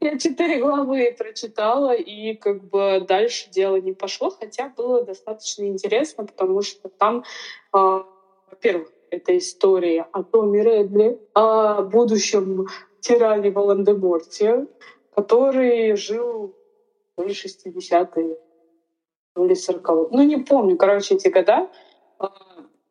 Я 0.01 0.19
четыре 0.19 0.61
главы 0.61 1.15
прочитала, 1.19 1.95
и 1.95 2.35
как 2.35 2.65
бы 2.65 3.05
дальше 3.09 3.51
дело 3.51 3.77
не 3.77 3.93
пошло, 3.93 4.31
хотя 4.31 4.69
было 4.77 5.03
достаточно 5.03 5.65
интересно, 5.65 6.27
потому 6.27 6.61
что 6.61 6.89
там, 6.89 7.25
э, 7.73 8.03
во-первых, 8.51 8.93
это 9.11 9.37
история 9.39 10.07
о 10.13 10.23
Томе 10.23 10.63
Редли, 10.63 11.19
о 11.33 11.83
будущем 11.83 12.67
тиране 13.01 13.51
Волан-де-Морте, 13.51 14.67
который 15.15 15.97
жил 15.97 16.55
в 17.17 17.23
60-е 17.23 18.39
или 19.37 19.55
40 19.55 20.13
Ну, 20.13 20.23
не 20.23 20.37
помню, 20.39 20.77
короче, 20.77 21.15
эти 21.15 21.29
года. 21.29 21.71
А, 22.19 22.33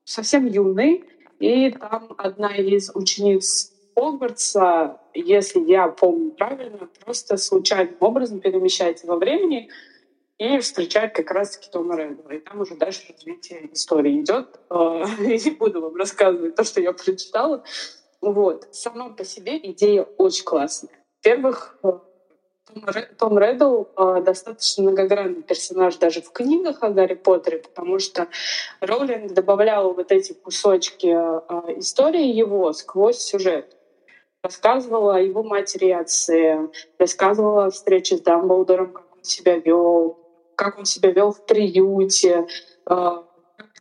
совсем 0.03 0.45
юный. 0.45 1.03
И 1.39 1.69
там 1.71 2.15
одна 2.17 2.55
из 2.55 2.91
учениц 2.95 3.74
Хогвартса, 3.95 4.99
если 5.13 5.61
я 5.61 5.87
помню 5.87 6.31
правильно, 6.31 6.89
просто 7.03 7.37
случайным 7.37 7.95
образом 8.01 8.41
перемещается 8.41 9.07
во 9.07 9.15
времени 9.15 9.69
и 10.37 10.59
встречает 10.59 11.15
как 11.15 11.31
раз-таки 11.31 11.69
Тома 11.71 11.95
Реддла. 11.95 12.31
И 12.31 12.39
там 12.39 12.59
уже 12.59 12.75
дальше 12.75 13.13
развитие 13.13 13.73
истории 13.73 14.21
идет. 14.21 14.59
А, 14.69 15.03
и 15.19 15.39
не 15.39 15.51
буду 15.51 15.81
вам 15.81 15.95
рассказывать 15.95 16.55
то, 16.55 16.63
что 16.63 16.81
я 16.81 16.91
прочитала. 16.91 17.63
Вот. 18.21 18.67
Сама 18.71 19.09
по 19.09 19.23
себе 19.23 19.57
идея 19.71 20.03
очень 20.17 20.43
классная. 20.43 20.91
Во-первых, 21.23 21.79
том 23.17 23.39
Реддл 23.39 23.83
э, 23.95 24.21
достаточно 24.21 24.83
многогранный 24.83 25.43
персонаж 25.43 25.95
даже 25.97 26.21
в 26.21 26.31
книгах 26.31 26.83
о 26.83 26.89
Гарри 26.89 27.13
Поттере, 27.13 27.59
потому 27.59 27.99
что 27.99 28.27
Роулинг 28.81 29.33
добавляла 29.33 29.93
вот 29.93 30.11
эти 30.11 30.33
кусочки 30.33 31.07
э, 31.07 31.79
истории 31.79 32.25
его 32.25 32.73
сквозь 32.73 33.19
сюжет. 33.19 33.74
Рассказывала 34.45 35.15
о 35.15 35.19
его 35.19 35.41
матери 35.41 35.89
отце, 35.89 36.69
рассказывала 36.99 37.65
о 37.65 37.69
встрече 37.71 38.17
с 38.17 38.21
Дамблдором, 38.21 38.93
как 38.93 39.15
он 39.15 39.23
себя 39.23 39.57
вел, 39.57 40.19
как 40.53 40.77
он 40.77 40.85
себя 40.85 41.09
вел 41.09 41.31
в 41.31 41.43
приюте, 41.47 42.45
э, 42.87 43.09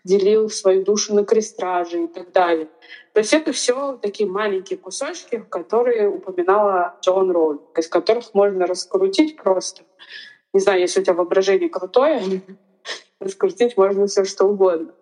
делил 0.05 0.49
свою 0.49 0.83
душу 0.83 1.15
на 1.15 1.27
крестражи 1.27 2.05
и 2.05 2.07
так 2.07 2.33
далее. 2.33 2.71
То 3.13 3.21
есть 3.21 3.35
это 3.35 3.53
все 3.53 3.99
такие 4.01 4.27
маленькие 4.27 4.79
кусочки, 4.79 5.45
которые 5.51 6.09
упоминала 6.09 6.97
Джон 7.03 7.31
Роулинг, 7.31 7.79
из 7.79 7.89
которых 7.89 8.33
можно 8.33 8.67
раскрутить 8.67 9.37
просто. 9.37 9.83
Не 10.55 10.61
знаю, 10.61 10.81
если 10.81 11.01
у 11.01 11.03
тебя 11.03 11.13
воображение 11.13 11.69
крутое, 11.69 12.41
раскрутить 13.21 13.77
можно 13.77 14.07
все 14.07 14.25
что 14.25 14.47
угодно. 14.47 14.95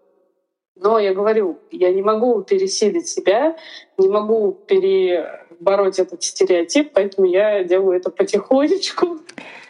Но 0.76 0.98
я 0.98 1.14
говорю, 1.14 1.58
я 1.70 1.92
не 1.92 2.02
могу 2.02 2.42
пересилить 2.42 3.08
себя, 3.08 3.56
не 3.98 4.08
могу 4.08 4.52
перебороть 4.52 5.98
этот 5.98 6.22
стереотип, 6.22 6.92
поэтому 6.92 7.26
я 7.26 7.62
делаю 7.64 7.98
это 7.98 8.10
потихонечку 8.10 9.18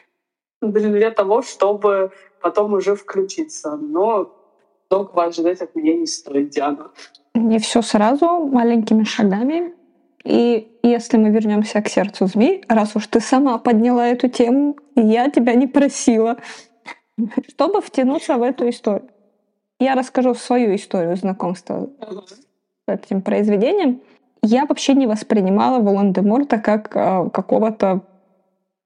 для 0.62 1.10
того, 1.10 1.42
чтобы 1.42 2.12
потом 2.40 2.74
уже 2.74 2.94
включиться. 2.94 3.76
Но 3.76 4.32
Многого 4.92 5.24
ожидать 5.24 5.62
от 5.62 5.74
меня 5.74 5.94
не 5.94 6.06
стоит, 6.06 6.50
Диана. 6.50 6.90
Не 7.34 7.58
все 7.58 7.80
сразу, 7.80 8.26
маленькими 8.44 9.04
шагами. 9.04 9.72
И 10.22 10.70
если 10.82 11.16
мы 11.16 11.30
вернемся 11.30 11.80
к 11.80 11.88
сердцу 11.88 12.26
змей, 12.26 12.62
раз 12.68 12.94
уж 12.94 13.06
ты 13.06 13.20
сама 13.20 13.56
подняла 13.56 14.08
эту 14.08 14.28
тему, 14.28 14.76
я 14.94 15.30
тебя 15.30 15.54
не 15.54 15.66
просила, 15.66 16.36
чтобы 17.48 17.80
втянуться 17.80 18.36
в 18.36 18.42
эту 18.42 18.68
историю. 18.68 19.08
Я 19.82 19.96
расскажу 19.96 20.34
свою 20.34 20.76
историю 20.76 21.16
знакомства 21.16 21.90
с 22.86 22.86
этим 22.86 23.20
произведением. 23.20 24.00
Я 24.40 24.64
вообще 24.64 24.94
не 24.94 25.08
воспринимала 25.08 25.82
Волан-де-Морта 25.82 26.58
как 26.58 26.94
э, 26.94 27.30
какого-то 27.30 28.02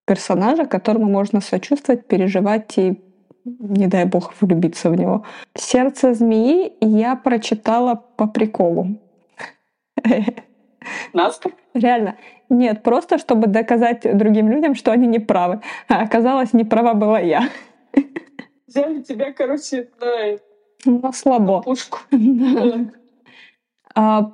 персонажа, 0.06 0.64
которому 0.64 1.04
можно 1.04 1.42
сочувствовать, 1.42 2.06
переживать 2.06 2.78
и 2.78 2.98
не 3.44 3.88
дай 3.88 4.06
бог 4.06 4.32
влюбиться 4.40 4.88
в 4.88 4.96
него. 4.96 5.26
«Сердце 5.54 6.14
змеи» 6.14 6.72
я 6.80 7.14
прочитала 7.14 8.02
по 8.16 8.26
приколу. 8.26 8.96
Насколько? 11.12 11.58
Реально. 11.74 12.16
Нет, 12.48 12.82
просто 12.82 13.18
чтобы 13.18 13.48
доказать 13.48 14.16
другим 14.16 14.48
людям, 14.48 14.74
что 14.74 14.92
они 14.92 15.06
не 15.06 15.18
правы. 15.18 15.60
А 15.88 16.00
оказалось, 16.00 16.54
не 16.54 16.64
права 16.64 16.94
была 16.94 17.20
я. 17.20 17.50
Взяли 18.66 19.02
тебя, 19.02 19.32
короче, 19.32 19.88
на, 20.00 20.38
на 20.86 21.12
слабо. 21.12 21.62
пушку. 21.62 21.98
А, 23.98 24.30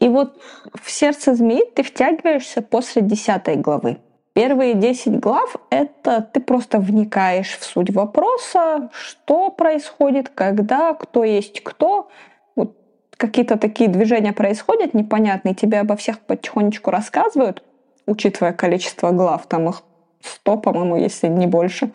и 0.00 0.08
вот 0.08 0.36
в 0.74 0.90
сердце 0.90 1.36
змеи 1.36 1.62
ты 1.74 1.84
втягиваешься 1.84 2.60
после 2.60 3.02
десятой 3.02 3.54
главы. 3.54 3.98
Первые 4.34 4.74
10 4.74 5.18
глав— 5.18 5.56
это 5.70 6.20
ты 6.20 6.40
просто 6.40 6.78
вникаешь 6.78 7.56
в 7.56 7.64
суть 7.64 7.90
вопроса, 7.90 8.90
что 8.92 9.50
происходит, 9.50 10.28
когда, 10.28 10.92
кто 10.92 11.24
есть 11.24 11.62
кто. 11.62 12.10
Вот 12.54 12.76
какие-то 13.16 13.56
такие 13.56 13.88
движения 13.88 14.34
происходят 14.34 14.92
непонятные, 14.92 15.54
тебе 15.54 15.80
обо 15.80 15.96
всех 15.96 16.20
потихонечку 16.20 16.90
рассказывают, 16.90 17.62
учитывая 18.06 18.52
количество 18.52 19.10
глав, 19.12 19.46
там 19.46 19.70
их 19.70 19.82
100, 20.20 20.58
по-моему, 20.58 20.96
если 20.96 21.28
не 21.28 21.46
больше. 21.46 21.92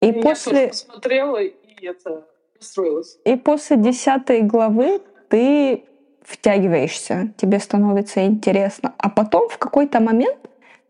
И 0.00 0.08
Я 0.08 0.22
после... 0.22 0.68
посмотрела, 0.68 1.42
и 1.42 1.86
это 1.86 2.24
расстроилась. 2.58 3.18
И 3.24 3.36
после 3.36 3.76
десятой 3.76 4.42
главы 4.42 5.00
ты 5.28 5.84
втягиваешься, 6.22 7.32
тебе 7.36 7.58
становится 7.58 8.24
интересно. 8.26 8.94
А 8.98 9.08
потом 9.08 9.48
в 9.48 9.58
какой-то 9.58 10.00
момент 10.00 10.38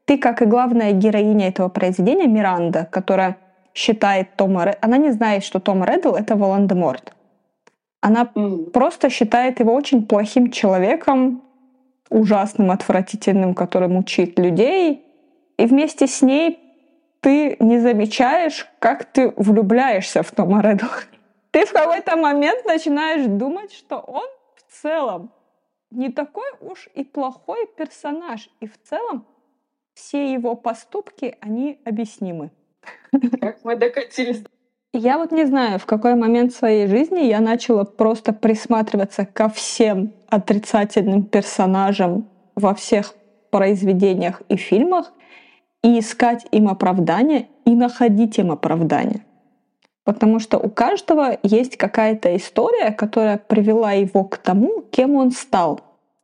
ты, 0.07 0.19
как 0.19 0.41
и 0.41 0.47
главная 0.47 0.93
героиня 0.93 1.49
этого 1.49 1.69
произведения, 1.69 2.27
Миранда, 2.27 2.89
которая 2.91 3.37
считает 3.75 4.37
Тома 4.37 4.65
Реддл, 4.65 4.79
она 4.81 4.97
не 4.97 5.11
знает, 5.13 5.45
что 5.45 5.61
Том 5.61 5.85
Реддл— 5.85 6.15
это 6.17 6.37
Волан-де-Морт. 6.37 7.13
Она 8.01 8.31
mm. 8.35 8.71
просто 8.71 9.11
считает 9.11 9.61
его 9.61 9.75
очень 9.75 10.07
плохим 10.07 10.51
человеком, 10.51 11.43
ужасным, 12.09 12.71
отвратительным, 12.71 13.55
который 13.55 13.89
мучит 13.89 14.39
людей. 14.39 15.05
И 15.59 15.67
вместе 15.67 16.07
с 16.07 16.23
ней 16.23 16.59
ты 17.21 17.57
не 17.59 17.81
замечаешь, 17.81 18.69
как 18.79 19.05
ты 19.05 19.33
влюбляешься 19.37 20.23
в 20.23 20.31
Тома 20.31 20.63
Реддла. 20.63 20.89
Ты 21.51 21.65
в 21.65 21.73
какой-то 21.73 22.17
момент 22.17 22.65
начинаешь 22.65 23.27
думать, 23.27 23.73
что 23.73 23.99
он 23.99 24.27
в 24.55 24.73
целом 24.73 25.33
не 25.91 26.11
такой 26.11 26.51
уж 26.61 26.89
и 26.95 27.05
плохой 27.05 27.67
персонаж. 27.77 28.51
И 28.61 28.67
в 28.67 28.81
целом 28.83 29.27
все 29.95 30.33
его 30.33 30.55
поступки, 30.55 31.37
они 31.41 31.81
объяснимы. 31.85 32.51
Как 33.41 33.65
мы 33.65 33.77
докатились. 33.77 34.43
Я 34.93 35.19
вот 35.19 35.31
не 35.31 35.45
знаю, 35.45 35.79
в 35.79 35.87
какой 35.87 36.15
момент 36.15 36.53
своей 36.55 36.87
жизни 36.87 37.21
я 37.21 37.41
начала 37.41 37.85
просто 37.85 38.33
присматриваться 38.33 39.27
ко 39.27 39.49
всем 39.49 40.13
отрицательным 40.29 41.23
персонажам 41.25 42.29
во 42.55 42.75
всех 42.75 43.15
произведениях 43.51 44.43
и 44.49 44.57
фильмах 44.57 45.13
и 45.83 45.99
искать 45.99 46.47
им 46.51 46.69
оправдание 46.69 47.49
и 47.65 47.75
находить 47.75 48.39
им 48.39 48.51
оправдание. 48.51 49.25
Потому 50.07 50.39
что 50.39 50.57
у 50.59 50.71
каждого 50.71 51.37
есть 51.43 51.77
какая-то 51.77 52.37
история, 52.37 52.93
которая 52.93 53.39
привела 53.39 53.91
его 53.91 54.23
к 54.23 54.39
тому, 54.39 54.83
кем 54.93 55.17
он 55.17 55.33
стал. 55.33 55.81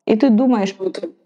И 0.07 0.17
ты 0.17 0.31
думаешь, 0.31 0.77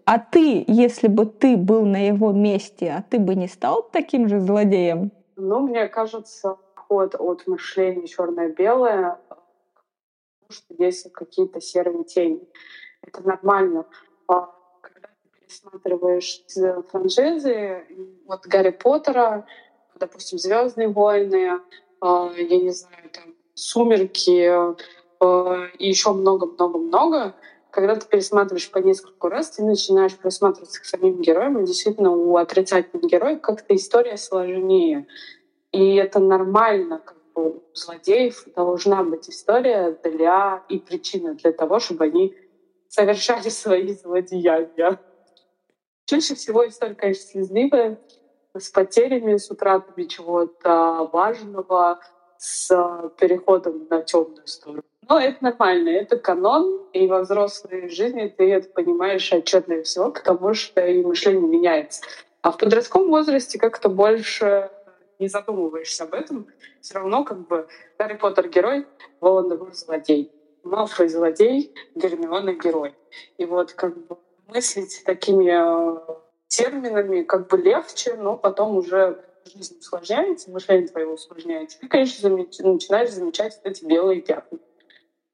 а 0.05 0.17
ты, 0.17 0.65
если 0.67 1.07
бы 1.07 1.27
ты 1.27 1.55
был 1.55 1.85
на 1.85 2.07
его 2.07 2.31
месте, 2.31 2.95
а 2.97 3.03
ты 3.07 3.19
бы 3.19 3.35
не 3.35 3.47
стал 3.47 3.83
таким 3.83 4.27
же 4.27 4.39
злодеем? 4.39 5.11
Ну, 5.35 5.67
мне 5.67 5.87
кажется, 5.87 6.57
ход 6.75 7.13
от 7.13 7.45
мышления 7.45 8.07
черное-белое, 8.07 9.19
что 10.49 10.73
есть 10.79 11.11
какие-то 11.11 11.61
серые 11.61 12.05
тени. 12.05 12.41
Это 13.03 13.21
нормально. 13.21 13.85
А 14.27 14.49
когда 14.81 15.09
ты 15.21 15.39
пересматриваешь 15.39 16.41
франшизы, 16.89 17.85
вот 18.25 18.47
Гарри 18.47 18.71
Поттера, 18.71 19.45
допустим, 19.99 20.39
Звездные 20.39 20.87
войны, 20.87 21.59
я 22.01 22.57
не 22.57 22.71
знаю, 22.71 23.09
там, 23.11 23.33
Сумерки 23.53 24.75
а, 25.19 25.67
и 25.79 25.87
еще 25.87 26.13
много-много-много, 26.13 27.35
когда 27.71 27.95
ты 27.95 28.07
пересматриваешь 28.07 28.71
по 28.71 28.79
несколько 28.79 29.29
раз, 29.29 29.51
ты 29.51 29.63
начинаешь 29.63 30.15
присматриваться 30.15 30.81
к 30.81 30.85
самим 30.85 31.21
героям, 31.21 31.59
и 31.59 31.65
действительно 31.65 32.11
у 32.11 32.37
отрицательных 32.37 33.09
героев 33.09 33.41
как-то 33.41 33.75
история 33.75 34.17
сложнее. 34.17 35.07
И 35.71 35.95
это 35.95 36.19
нормально, 36.19 36.99
как 36.99 37.17
бы 37.33 37.49
у 37.49 37.63
злодеев 37.73 38.45
должна 38.55 39.03
быть 39.03 39.29
история 39.29 39.97
для 40.03 40.63
и 40.69 40.79
причина 40.79 41.33
для 41.35 41.51
того, 41.51 41.79
чтобы 41.79 42.05
они 42.05 42.35
совершали 42.87 43.49
свои 43.49 43.93
злодеяния. 43.93 44.99
Чаще 46.05 46.35
всего 46.35 46.67
история, 46.67 46.95
конечно, 46.95 47.23
слезливая, 47.23 47.99
с 48.59 48.69
потерями, 48.69 49.37
с 49.37 49.49
утратами 49.51 50.05
чего-то 50.05 51.09
важного, 51.11 51.99
с 52.37 52.69
переходом 53.19 53.87
на 53.89 54.01
темную 54.01 54.47
сторону. 54.47 54.83
Но 55.09 55.19
это 55.19 55.37
нормально, 55.41 55.89
это 55.89 56.17
канон, 56.17 56.85
и 56.91 57.07
во 57.07 57.21
взрослой 57.21 57.89
жизни 57.89 58.27
ты 58.27 58.51
это 58.51 58.69
понимаешь 58.69 59.31
отчетливо 59.31 59.83
всего, 59.83 60.11
потому 60.11 60.53
что 60.53 60.85
и 60.85 61.01
мышление 61.01 61.47
меняется. 61.47 62.01
А 62.41 62.51
в 62.51 62.57
подростковом 62.57 63.09
возрасте 63.09 63.57
как-то 63.57 63.89
больше 63.89 64.69
не 65.19 65.27
задумываешься 65.27 66.03
об 66.03 66.13
этом. 66.13 66.47
Все 66.81 66.95
равно 66.95 67.23
как 67.23 67.47
бы 67.47 67.67
Гарри 67.97 68.15
Поттер 68.15 68.49
герой, 68.49 68.85
Волан-де-Морт 69.21 69.75
злодей. 69.75 70.31
Малфой 70.63 71.07
злодей, 71.07 71.73
Гермиона 71.95 72.53
герой. 72.53 72.93
И 73.37 73.45
вот 73.45 73.73
как 73.73 73.97
бы 73.97 74.17
мыслить 74.47 75.03
такими 75.05 75.49
э, 75.49 76.15
терминами 76.47 77.23
как 77.23 77.47
бы 77.47 77.57
легче, 77.57 78.15
но 78.15 78.37
потом 78.37 78.77
уже 78.77 79.23
жизнь 79.45 79.77
усложняется, 79.79 80.51
мышление 80.51 80.87
твое 80.87 81.07
усложняется. 81.07 81.79
Ты, 81.79 81.87
конечно, 81.87 82.21
замеч... 82.21 82.57
начинаешь 82.59 83.11
замечать 83.11 83.59
эти 83.63 83.85
белые 83.85 84.21
пятна. 84.21 84.59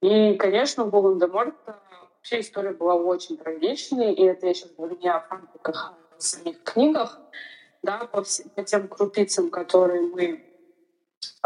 И, 0.01 0.35
конечно, 0.35 0.85
у 0.85 0.89
Волан-де-Морта 0.89 1.79
вообще 2.15 2.41
история 2.41 2.71
была 2.71 2.95
очень 2.95 3.37
трагичной, 3.37 4.13
и 4.13 4.23
это 4.23 4.47
я 4.47 4.53
сейчас 4.53 4.71
говорю 4.71 4.97
не 4.97 5.09
о 5.09 5.21
фанфиках, 5.21 5.93
а 5.93 6.15
о 6.17 6.19
самих 6.19 6.63
книгах, 6.63 7.19
да, 7.81 8.05
по, 8.11 8.23
всем, 8.23 8.49
по 8.49 8.63
тем 8.63 8.87
крупицам, 8.87 9.49
которые 9.49 10.01
мы 10.01 10.43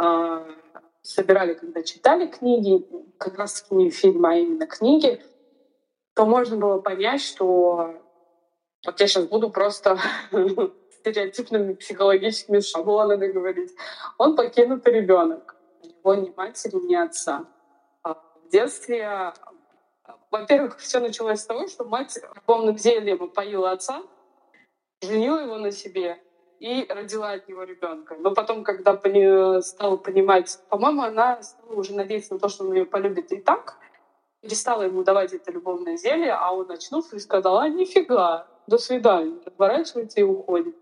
э, 0.01 0.55
собирали, 1.01 1.53
когда 1.53 1.84
читали 1.84 2.28
книги, 2.28 2.86
как 3.18 3.38
раз 3.38 3.61
таки 3.61 3.76
не 3.76 3.89
фильмы, 3.89 4.30
а 4.30 4.36
именно 4.36 4.68
книги, 4.68 5.22
то 6.13 6.26
можно 6.26 6.57
было 6.57 6.80
понять, 6.80 7.22
что 7.22 7.95
вот 8.86 8.99
я 8.99 9.07
сейчас 9.07 9.25
буду 9.25 9.49
просто 9.49 9.99
стереотипными 10.99 11.73
психологическими 11.73 12.59
шаблонами 12.59 13.28
говорить. 13.28 13.71
Он 14.17 14.36
покинутый 14.36 14.93
ребенок. 14.93 15.55
У 16.03 16.13
него 16.13 16.28
ни 16.28 16.34
матери, 16.36 16.75
ни 16.86 16.95
отца 16.95 17.45
в 18.47 18.49
детстве, 18.49 19.34
во-первых, 20.32 20.78
все 20.78 20.99
началось 20.99 21.41
с 21.41 21.45
того, 21.45 21.67
что 21.67 21.84
мать 21.84 22.17
любовным 22.36 22.78
зельем 22.78 23.30
поила 23.30 23.71
отца, 23.71 24.01
женила 25.01 25.39
его 25.39 25.57
на 25.57 25.71
себе 25.71 26.21
и 26.59 26.86
родила 26.89 27.32
от 27.32 27.47
него 27.47 27.63
ребенка. 27.63 28.15
Но 28.17 28.34
потом, 28.34 28.63
когда 28.63 28.93
пони- 28.93 29.61
стала 29.61 29.97
понимать, 29.97 30.59
по-моему, 30.69 31.03
она 31.03 31.41
стала 31.43 31.73
уже 31.73 31.93
надеяться 31.93 32.34
на 32.34 32.39
то, 32.39 32.49
что 32.49 32.63
он 32.63 32.73
ее 32.73 32.86
полюбит 32.86 33.32
и 33.32 33.38
так, 33.38 33.78
перестала 34.41 34.83
ему 34.83 35.03
давать 35.03 35.33
это 35.33 35.51
любовное 35.51 35.97
зелье, 35.97 36.33
а 36.33 36.51
он 36.51 36.69
очнулся 36.71 37.15
и 37.15 37.19
сказал, 37.19 37.59
а 37.59 37.69
нифига, 37.69 38.47
до 38.67 38.77
свидания, 38.77 39.39
разворачивается 39.45 40.19
и 40.19 40.23
уходит. 40.23 40.75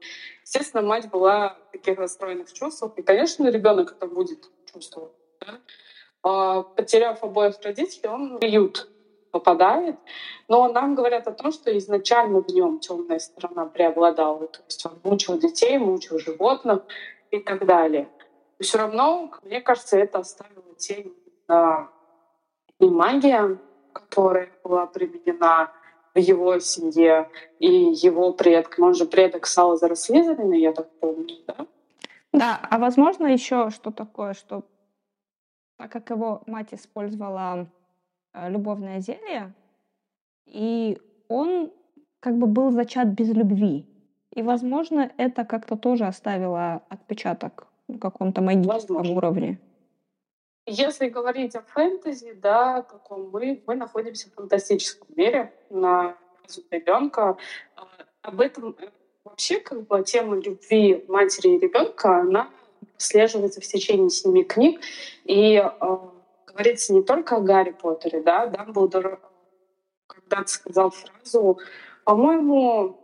Естественно, 0.43 0.83
мать 0.83 1.09
была 1.09 1.57
в 1.69 1.71
таких 1.71 1.97
расстроенных 1.97 2.51
чувствах, 2.53 2.93
и, 2.97 3.01
конечно, 3.01 3.47
ребенок 3.49 3.95
это 3.97 4.07
будет 4.07 4.49
чувствовать. 4.71 5.13
Да? 5.39 5.59
А, 6.23 6.63
потеряв 6.63 7.23
обоих 7.23 7.61
родителей, 7.61 8.09
он 8.09 8.35
в 8.35 8.39
приют 8.39 8.89
попадает. 9.35 9.97
Но 10.47 10.71
нам 10.71 10.95
говорят 10.95 11.27
о 11.27 11.33
том, 11.33 11.51
что 11.51 11.77
изначально 11.77 12.41
в 12.41 12.47
нем 12.47 12.79
темная 12.79 13.19
сторона 13.19 13.65
преобладала. 13.65 14.47
То 14.47 14.61
есть 14.65 14.85
он 14.85 14.93
мучил 15.03 15.37
детей, 15.37 15.77
мучил 15.77 16.19
животных 16.19 16.83
и 17.31 17.39
так 17.39 17.65
далее. 17.65 18.07
Но 18.57 18.63
все 18.63 18.77
равно, 18.77 19.31
мне 19.43 19.59
кажется, 19.59 19.97
это 19.97 20.19
оставило 20.19 20.73
тень 20.77 21.13
на 21.49 21.89
и 22.79 22.89
магия, 22.89 23.57
которая 23.93 24.49
была 24.63 24.85
применена 24.85 25.71
в 26.13 26.19
его 26.19 26.59
семье 26.59 27.29
и 27.59 27.67
его 27.67 28.33
предкам. 28.33 28.85
Он 28.85 28.93
же 28.93 29.05
предок 29.05 29.45
Салазара 29.47 29.95
Слизерина, 29.95 30.53
я 30.53 30.71
так 30.73 30.89
помню, 30.99 31.35
да? 31.47 31.67
Да, 32.31 32.59
а 32.69 32.79
возможно 32.79 33.27
еще 33.27 33.69
что 33.69 33.91
такое, 33.91 34.33
что 34.33 34.63
так 35.77 35.91
как 35.91 36.09
его 36.09 36.41
мать 36.47 36.73
использовала 36.73 37.67
э, 38.33 38.49
любовное 38.49 38.99
зелье, 38.99 39.53
и 40.45 40.97
он 41.27 41.71
как 42.19 42.37
бы 42.37 42.47
был 42.47 42.71
зачат 42.71 43.07
без 43.07 43.29
любви. 43.29 43.85
И, 44.33 44.41
возможно, 44.41 45.11
это 45.17 45.45
как-то 45.45 45.77
тоже 45.77 46.05
оставило 46.05 46.81
отпечаток 46.89 47.67
на 47.87 47.99
каком-то 47.99 48.41
магическом 48.41 48.97
возможно. 48.97 49.15
уровне. 49.15 49.59
Если 50.67 51.09
говорить 51.09 51.55
о 51.55 51.61
фэнтези, 51.61 52.33
да, 52.33 52.81
каком 52.81 53.29
мы, 53.29 53.63
мы 53.67 53.75
находимся 53.75 54.29
в 54.29 54.33
фантастическом 54.33 55.07
мире 55.15 55.53
на 55.69 56.17
ребенка. 56.71 57.37
А, 57.75 57.87
об 58.23 58.41
этом 58.41 58.75
э, 58.79 58.89
вообще 59.23 59.59
как 59.59 59.85
бы 59.85 60.03
тема 60.03 60.37
любви 60.37 61.05
матери 61.07 61.55
и 61.55 61.59
ребенка, 61.59 62.21
она 62.21 62.49
прослеживается 62.93 63.61
в 63.61 63.65
течение 63.65 64.09
семи 64.09 64.43
книг. 64.43 64.81
И 65.25 65.55
э, 65.55 65.97
говорится 66.47 66.93
не 66.93 67.03
только 67.03 67.35
о 67.35 67.41
Гарри 67.41 67.71
Поттере, 67.71 68.21
да, 68.21 68.47
Дамблдор 68.47 69.19
когда-то 70.07 70.47
сказал 70.47 70.89
фразу, 70.89 71.59
по-моему, 72.05 72.99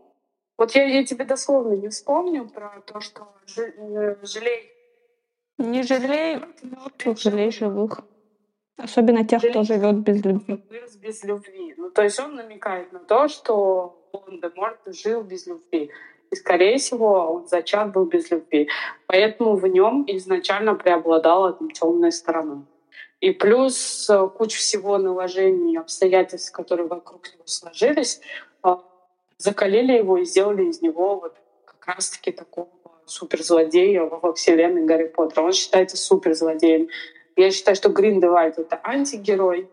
вот 0.58 0.72
я, 0.72 0.86
я 0.86 1.04
тебе 1.04 1.26
дословно 1.26 1.74
не 1.74 1.90
вспомню 1.90 2.48
про 2.50 2.82
то, 2.86 3.00
что 3.02 3.28
э, 3.58 4.16
жалей. 4.24 4.81
Не 5.62 5.84
жалей 5.84 6.40
мертвых, 6.64 7.20
жалей 7.20 7.52
живых. 7.52 8.02
Особенно 8.78 9.24
тех, 9.24 9.42
кто 9.44 9.64
живет 9.64 9.98
без 9.98 10.26
любви. 10.26 10.64
Без 11.04 11.24
любви. 11.24 11.76
Ну, 11.78 11.92
то 11.92 12.02
есть 12.02 12.20
он 12.20 12.36
намекает 12.36 12.92
на 12.92 13.00
то, 13.00 13.28
что 13.28 14.08
Волан-де-Морт 14.12 14.80
жил 14.88 15.22
без 15.22 15.46
любви. 15.46 15.92
И, 16.32 16.36
скорее 16.36 16.78
всего, 16.78 17.34
он 17.34 17.48
зачат 17.48 17.92
был 17.92 18.06
без 18.06 18.32
любви. 18.32 18.70
Поэтому 19.06 19.56
в 19.56 19.68
нем 19.68 20.04
изначально 20.08 20.74
преобладала 20.74 21.54
там, 21.54 21.70
темная 21.70 22.12
сторона. 22.12 22.66
И 23.20 23.30
плюс 23.30 24.10
э, 24.10 24.30
куча 24.36 24.58
всего 24.58 24.98
наложений, 24.98 25.78
обстоятельств, 25.78 26.52
которые 26.52 26.88
вокруг 26.88 27.32
него 27.34 27.44
сложились, 27.46 28.20
э, 28.64 28.76
закалили 29.38 29.94
его 29.94 30.18
и 30.18 30.26
сделали 30.26 30.64
из 30.64 30.82
него 30.82 31.20
вот 31.20 31.36
как 31.66 31.86
раз-таки 31.86 32.32
такого 32.32 32.70
суперзлодея 33.12 34.04
во 34.04 34.34
вселенной 34.34 34.86
Гарри 34.86 35.08
Поттера. 35.08 35.44
Он 35.44 35.52
считается 35.52 35.98
суперзлодеем. 35.98 36.88
Я 37.36 37.52
считаю, 37.52 37.76
что 37.76 37.90
Гриндевальд— 37.90 38.58
это 38.58 38.80
антигерой, 38.84 39.70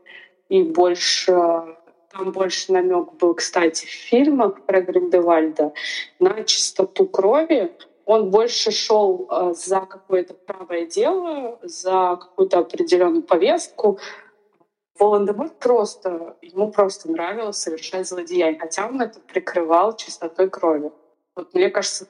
и 0.49 0.63
больше 0.63 1.77
там 2.11 2.33
больше 2.33 2.73
намек 2.73 3.13
был, 3.15 3.35
кстати, 3.35 3.87
в 3.87 3.91
фильмах 3.91 4.63
про 4.63 4.81
Гриндевальда 4.81 5.73
на 6.19 6.43
чистоту 6.45 7.07
крови. 7.07 7.73
Он 8.07 8.31
больше 8.31 8.71
шел 8.71 9.29
э, 9.31 9.53
за 9.55 9.81
какое-то 9.81 10.33
правое 10.33 10.87
дело, 10.87 11.59
за 11.63 12.17
какую-то 12.19 12.61
определенную 12.61 13.23
повестку. 13.23 13.99
Волан-де-Морт 14.99 15.59
просто, 15.59 16.37
ему 16.41 16.73
просто 16.73 17.11
нравилось 17.11 17.59
совершать 17.59 18.09
злодеяния, 18.09 18.59
хотя 18.59 18.87
он 18.89 19.01
это 19.03 19.21
прикрывал 19.21 19.95
чистотой 19.95 20.49
крови. 20.49 20.91
Вот 21.37 21.55
мне 21.55 21.69
кажется. 21.69 22.09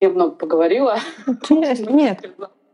Я 0.00 0.10
много 0.10 0.36
поговорила. 0.36 0.98
Нет, 1.50 2.30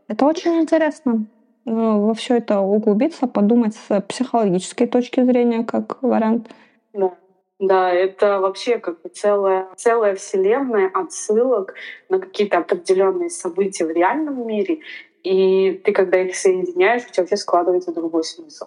это 0.07 0.25
очень 0.25 0.59
интересно. 0.59 1.25
Ну, 1.65 2.07
во 2.07 2.13
все 2.13 2.37
это 2.37 2.59
углубиться, 2.59 3.27
подумать 3.27 3.75
с 3.75 4.01
психологической 4.01 4.87
точки 4.87 5.23
зрения, 5.23 5.63
как 5.63 6.01
вариант. 6.01 6.49
Да. 6.93 7.15
Да, 7.59 7.93
это 7.93 8.39
вообще 8.39 8.77
как 8.77 9.01
бы 9.01 9.09
целая, 9.09 9.69
целая 9.77 10.15
вселенная 10.15 10.91
отсылок 10.93 11.75
на 12.09 12.19
какие-то 12.19 12.57
определенные 12.57 13.29
события 13.29 13.85
в 13.85 13.91
реальном 13.91 14.45
мире. 14.45 14.79
И 15.23 15.71
ты, 15.85 15.93
когда 15.93 16.21
их 16.21 16.35
соединяешь, 16.35 17.05
у 17.05 17.11
тебя 17.11 17.23
вообще 17.23 17.37
складывается 17.37 17.93
другой 17.93 18.25
смысл. 18.25 18.65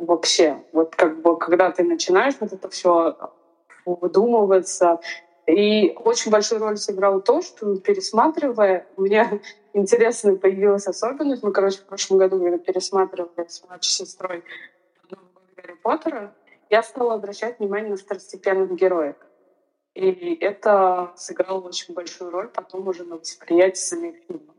Вообще, 0.00 0.56
вот 0.72 0.96
как 0.96 1.22
бы, 1.22 1.38
когда 1.38 1.70
ты 1.70 1.84
начинаешь 1.84 2.34
вот 2.40 2.52
это 2.52 2.68
все 2.68 3.16
выдумываться, 3.84 4.98
и 5.46 5.92
очень 5.96 6.30
большую 6.30 6.60
роль 6.60 6.76
сыграло 6.76 7.20
то, 7.20 7.40
что 7.40 7.76
пересматривая, 7.76 8.86
у 8.96 9.02
меня 9.02 9.40
интересная 9.72 10.36
появилась 10.36 10.86
особенность. 10.86 11.42
Мы, 11.42 11.52
короче, 11.52 11.78
в 11.78 11.84
прошлом 11.84 12.18
году, 12.18 12.40
когда 12.40 12.58
пересматривали 12.58 13.46
с 13.48 13.62
младшей 13.64 14.06
сестрой 14.06 14.44
Гарри 15.56 15.76
Поттера, 15.82 16.34
я 16.68 16.82
стала 16.82 17.14
обращать 17.14 17.58
внимание 17.58 17.90
на 17.90 17.96
второстепенных 17.96 18.72
героев. 18.72 19.16
И 19.94 20.36
это 20.40 21.12
сыграло 21.16 21.60
очень 21.60 21.94
большую 21.94 22.30
роль 22.30 22.48
потом 22.48 22.86
уже 22.88 23.04
на 23.04 23.16
восприятии 23.16 23.78
самих 23.78 24.16
фильмов. 24.26 24.54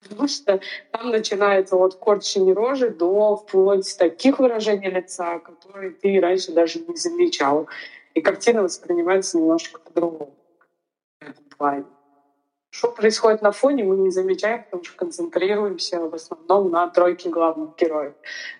Потому 0.00 0.28
что 0.28 0.60
там 0.92 1.10
начинается 1.10 1.76
от 1.76 1.94
корчения 1.94 2.54
рожи 2.54 2.90
до 2.90 3.36
вплоть 3.36 3.96
таких 3.98 4.38
выражений 4.38 4.90
лица, 4.90 5.38
которые 5.38 5.92
ты 5.92 6.20
раньше 6.20 6.52
даже 6.52 6.78
не 6.80 6.94
замечал. 6.94 7.68
И 8.14 8.20
картина 8.20 8.62
воспринимается 8.62 9.38
немножко 9.38 9.80
по-другому 9.80 10.34
в 11.20 11.28
этом 11.28 11.44
плане. 11.56 11.84
Что 12.70 12.90
происходит 12.90 13.42
на 13.42 13.52
фоне, 13.52 13.84
мы 13.84 13.96
не 13.96 14.10
замечаем, 14.10 14.64
потому 14.64 14.84
что 14.84 14.96
концентрируемся 14.96 16.00
в 16.00 16.14
основном 16.14 16.70
на 16.70 16.88
тройке 16.88 17.30
главных 17.30 17.76
героев. 17.76 18.14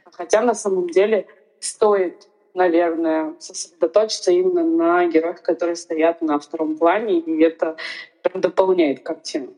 Хотя 0.04 0.40
на 0.42 0.54
самом 0.54 0.88
деле 0.90 1.26
стоит, 1.58 2.28
наверное, 2.54 3.34
сосредоточиться 3.40 4.30
именно 4.30 4.62
на 4.62 5.06
героях, 5.06 5.42
которые 5.42 5.76
стоят 5.76 6.22
на 6.22 6.38
втором 6.38 6.76
плане, 6.76 7.18
и 7.18 7.42
это 7.42 7.76
прям 8.22 8.40
дополняет 8.40 9.02
картину 9.02 9.52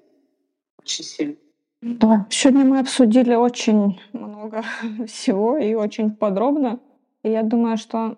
очень 0.87 1.05
сильно. 1.05 1.37
Да, 1.83 2.27
сегодня 2.31 2.65
мы 2.65 2.79
обсудили 2.79 3.35
очень 3.35 4.01
много 4.13 4.65
всего 5.07 5.59
и 5.59 5.75
очень 5.75 6.11
подробно. 6.13 6.81
И 7.23 7.31
я 7.31 7.43
думаю, 7.43 7.77
что 7.77 8.17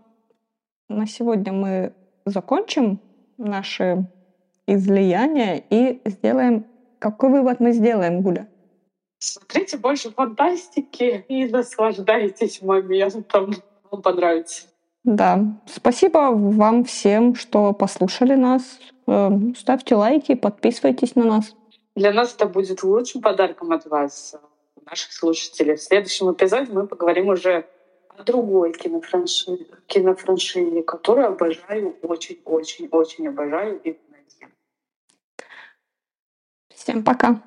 на 0.89 1.07
сегодня 1.07 1.53
мы 1.53 1.93
закончим 2.25 3.01
наши 3.37 4.07
излияния 4.67 5.63
и 5.71 6.01
сделаем... 6.05 6.67
Какой 6.99 7.31
вывод 7.31 7.61
мы 7.61 7.73
сделаем, 7.73 8.23
Гуля? 8.23 8.49
Смотрите 9.21 9.79
больше 9.79 10.11
фантастики 10.11 11.25
и 11.29 11.47
наслаждайтесь 11.47 12.61
моментом. 12.61 13.55
Вам 13.91 14.03
понравится. 14.03 14.67
Да. 15.05 15.39
Спасибо 15.67 16.31
вам 16.33 16.85
всем, 16.85 17.37
что 17.37 17.73
послушали 17.73 18.35
нас. 18.35 18.81
Эм, 19.07 19.55
ставьте 19.55 19.95
лайки, 19.95 20.35
подписывайтесь 20.35 21.15
на 21.15 21.25
нас. 21.25 21.55
Для 21.95 22.13
нас 22.13 22.35
это 22.35 22.47
будет 22.47 22.83
лучшим 22.83 23.23
подарком 23.23 23.73
от 23.73 23.87
вас, 23.87 24.37
наших 24.85 25.13
слушателей. 25.13 25.77
В 25.77 25.83
следующем 25.83 26.33
эпизоде 26.33 26.73
мы 26.73 26.87
поговорим 26.87 27.29
уже 27.29 27.67
другой 28.25 28.73
кинофраншизе, 28.73 29.67
кинофраншизе, 29.87 30.83
которую 30.83 31.29
обожаю, 31.29 31.97
очень-очень-очень 32.03 33.29
обожаю 33.29 33.81
и 33.83 33.97
Всем 36.75 37.03
пока. 37.03 37.43